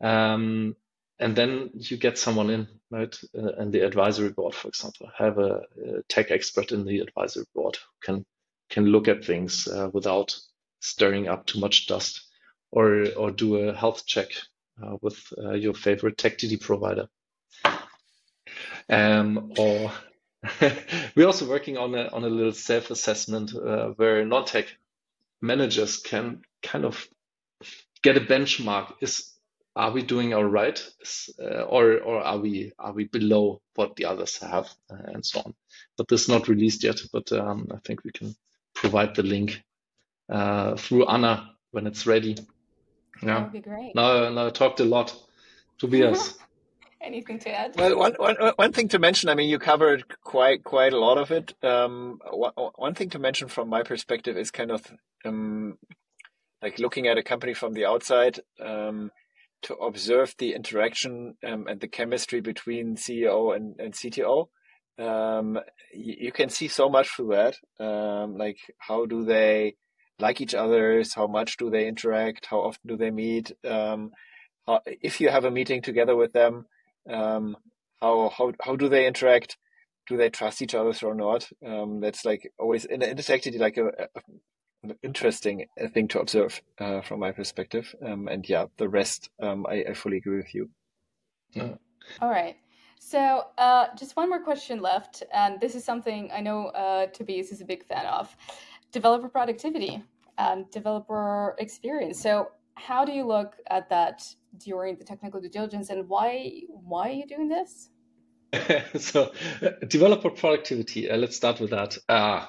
[0.00, 0.76] Um,
[1.18, 3.16] and then you get someone in, right?
[3.36, 7.44] Uh, and the advisory board, for example, have a, a, tech expert in the advisory
[7.54, 8.26] board who can
[8.70, 10.36] can look at things uh, without
[10.80, 12.22] stirring up too much dust,
[12.72, 14.28] or or do a health check
[14.82, 17.08] uh, with uh, your favorite TechDD provider.
[18.90, 19.92] Um, or
[21.16, 24.66] we're also working on a, on a little self-assessment uh, where non-tech
[25.40, 27.08] managers can kind of
[28.02, 28.94] get a benchmark.
[29.00, 29.30] Is
[29.76, 30.80] are we doing all right,
[31.40, 35.40] uh, or or are we are we below what the others have, uh, and so
[35.40, 35.54] on.
[35.96, 37.00] But this is not released yet.
[37.12, 38.36] But um, I think we can
[38.74, 39.62] provide the link
[40.28, 42.36] uh, through Anna when it's ready.
[43.22, 43.34] Yeah.
[43.34, 43.94] That would be great.
[43.94, 45.14] Now, now I talked a lot.
[45.78, 46.38] Tobias.
[47.04, 47.74] Anything to add?
[47.76, 51.18] Well, one, one, one thing to mention, I mean, you covered quite quite a lot
[51.18, 51.52] of it.
[51.62, 54.82] Um, one, one thing to mention from my perspective is kind of
[55.26, 55.76] um,
[56.62, 59.10] like looking at a company from the outside um,
[59.62, 64.48] to observe the interaction um, and the chemistry between CEO and, and CTO.
[64.98, 65.58] Um,
[65.92, 67.56] you, you, can see so much through that.
[67.84, 69.74] Um, like, how do they
[70.18, 71.12] like each other's?
[71.12, 72.46] How much do they interact?
[72.46, 73.52] How often do they meet?
[74.86, 76.64] If you have a meeting together with them,
[77.08, 77.56] um,
[78.00, 79.56] how how how do they interact?
[80.06, 81.48] Do they trust each other or not?
[81.66, 84.20] Um, that's like always in intersected like a, a,
[84.82, 87.94] an interesting uh, thing to observe uh, from my perspective.
[88.04, 90.70] Um, and yeah, the rest um, I, I fully agree with you.
[91.52, 91.74] Yeah.
[92.20, 92.56] All right.
[92.98, 97.52] So, uh, just one more question left, and this is something I know uh, Tobias
[97.52, 98.34] is a big fan of
[98.92, 100.02] developer productivity
[100.38, 102.20] and developer experience.
[102.20, 104.26] So how do you look at that
[104.58, 107.90] during the technical due diligence and why why are you doing this?
[108.98, 111.98] so uh, developer productivity, uh, let's start with that.
[112.08, 112.46] Uh,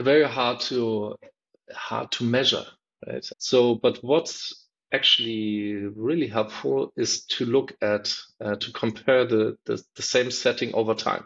[0.00, 1.16] very hard to
[1.74, 2.64] hard to measure,
[3.06, 3.28] right?
[3.38, 9.82] So, but what's actually really helpful is to look at uh, to compare the, the
[9.96, 11.24] the same setting over time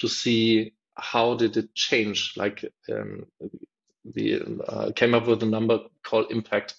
[0.00, 2.34] to see how did it change.
[2.36, 3.26] Like um,
[4.14, 6.74] we uh, came up with a number called impact,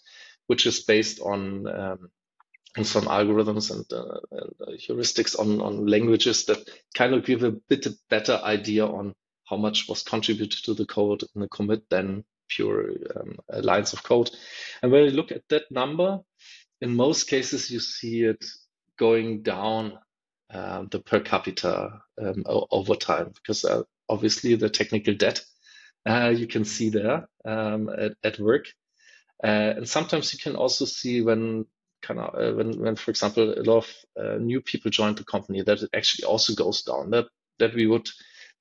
[0.47, 2.09] which is based on um,
[2.77, 7.43] and some algorithms and, uh, and uh, heuristics on, on languages that kind of give
[7.43, 9.13] a bit better idea on
[9.45, 14.03] how much was contributed to the code in the commit than pure um, lines of
[14.03, 14.29] code.
[14.81, 16.19] And when you look at that number,
[16.81, 18.43] in most cases, you see it
[18.97, 19.97] going down
[20.53, 25.41] uh, the per capita um, over time because uh, obviously the technical debt
[26.05, 28.67] uh, you can see there um, at, at work.
[29.43, 31.65] And sometimes you can also see when
[32.01, 35.23] kind of uh, when, when, for example, a lot of uh, new people join the
[35.23, 37.09] company, that it actually also goes down.
[37.11, 37.27] That
[37.59, 38.07] that we would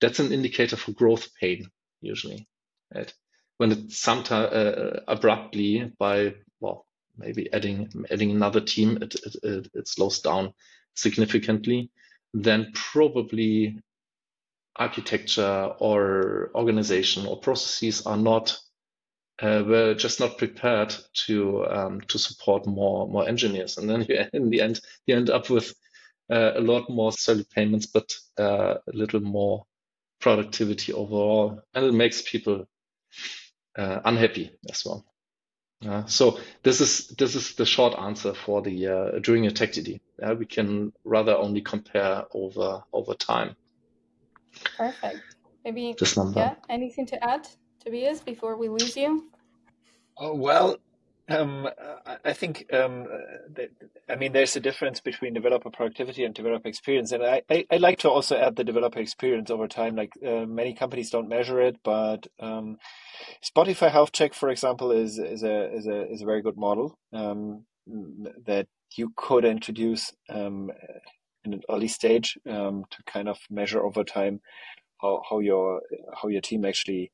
[0.01, 1.68] that's an indicator for growth pain
[2.01, 2.49] usually,
[2.95, 3.12] right?
[3.59, 9.89] When it sometimes uh, abruptly by well maybe adding adding another team, it, it, it
[9.89, 10.53] slows down
[10.95, 11.91] significantly.
[12.33, 13.79] Then probably
[14.77, 18.63] architecture or organization or processes are not uh,
[19.43, 20.95] were just not prepared
[21.26, 25.30] to um, to support more more engineers, and then you, in the end you end
[25.30, 25.74] up with
[26.30, 29.66] uh, a lot more salary payments, but uh, a little more
[30.20, 32.66] productivity overall, and it makes people
[33.76, 35.05] uh, unhappy as well.
[36.07, 40.01] so this is this is the short answer for the uh, during a tech DD.
[40.39, 43.57] we can rather only compare over over time.
[44.78, 45.20] Perfect.
[45.64, 46.41] Maybe this number.
[46.41, 46.55] Yeah.
[46.68, 47.49] Anything to add?
[47.85, 49.26] Tobias, before we lose you?
[50.16, 50.78] Oh, well,
[51.28, 51.68] um,
[52.24, 53.07] I think, um,
[54.09, 57.12] I mean, there's a difference between developer productivity and developer experience.
[57.12, 59.97] And I, I, would like to also add the developer experience over time.
[59.97, 62.78] Like uh, many companies don't measure it, but um,
[63.45, 66.99] Spotify Health Check, for example, is, is, a, is, a, is a very good model
[67.12, 67.64] um,
[68.47, 68.66] that
[68.97, 70.70] you could introduce um,
[71.45, 74.41] in an early stage um, to kind of measure over time
[75.01, 75.82] how, how your
[76.14, 77.12] how your team actually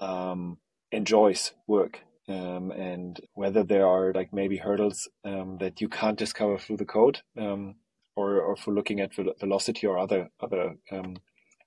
[0.00, 0.58] um,
[0.92, 6.58] enjoys work um, and whether there are like maybe hurdles um, that you can't discover
[6.58, 7.76] through the code um,
[8.16, 11.16] or, or for looking at velocity or other other um,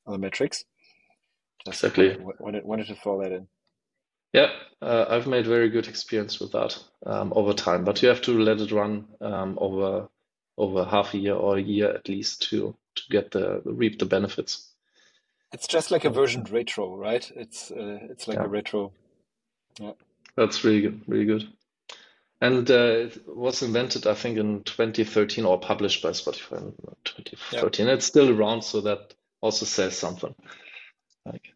[0.06, 0.64] other metrics.
[1.66, 2.18] Just exactly.
[2.40, 3.48] Wanted, wanted to throw that in.
[4.34, 4.52] Yeah,
[4.82, 8.40] uh, I've made very good experience with that um, over time, but you have to
[8.40, 10.08] let it run over
[10.58, 14.06] over half a year or a year at least to to get the reap the
[14.06, 14.71] benefits.
[15.54, 17.30] It's just like a version retro, right?
[17.36, 18.46] It's uh, it's like yeah.
[18.46, 18.92] a retro.
[19.80, 19.92] Yeah.
[20.36, 21.48] That's really good, really good.
[22.40, 26.74] And uh, it was invented, I think, in 2013 or published by Spotify in
[27.06, 27.86] 2013.
[27.86, 27.94] Yeah.
[27.94, 30.34] It's still around, so that also says something.
[31.26, 31.54] Like,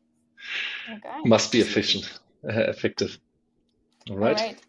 [0.91, 1.22] okay.
[1.26, 3.18] must be efficient, uh, effective.
[4.10, 4.38] All right.
[4.38, 4.62] All right.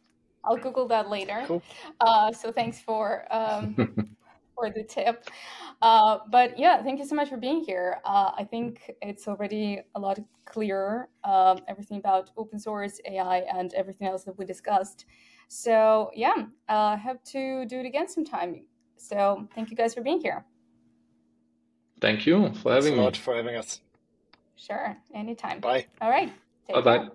[0.45, 1.43] I'll Google that later.
[1.47, 1.63] Cool.
[2.01, 4.16] Uh, so thanks for um,
[4.57, 5.29] for the tip.
[5.83, 8.01] Uh, but yeah, thank you so much for being here.
[8.05, 13.75] Uh, I think it's already a lot clearer, um, everything about open source, AI, and
[13.75, 15.05] everything else that we discussed.
[15.49, 18.65] So yeah, uh, hope to do it again sometime.
[18.97, 20.45] So thank you guys for being here.
[22.01, 23.25] Thank you for having Thanks me.
[23.25, 23.81] for having us.
[24.57, 25.61] Sure, anytime.
[25.61, 25.87] Bye.
[26.01, 26.33] All right.
[26.73, 27.09] Bye bye.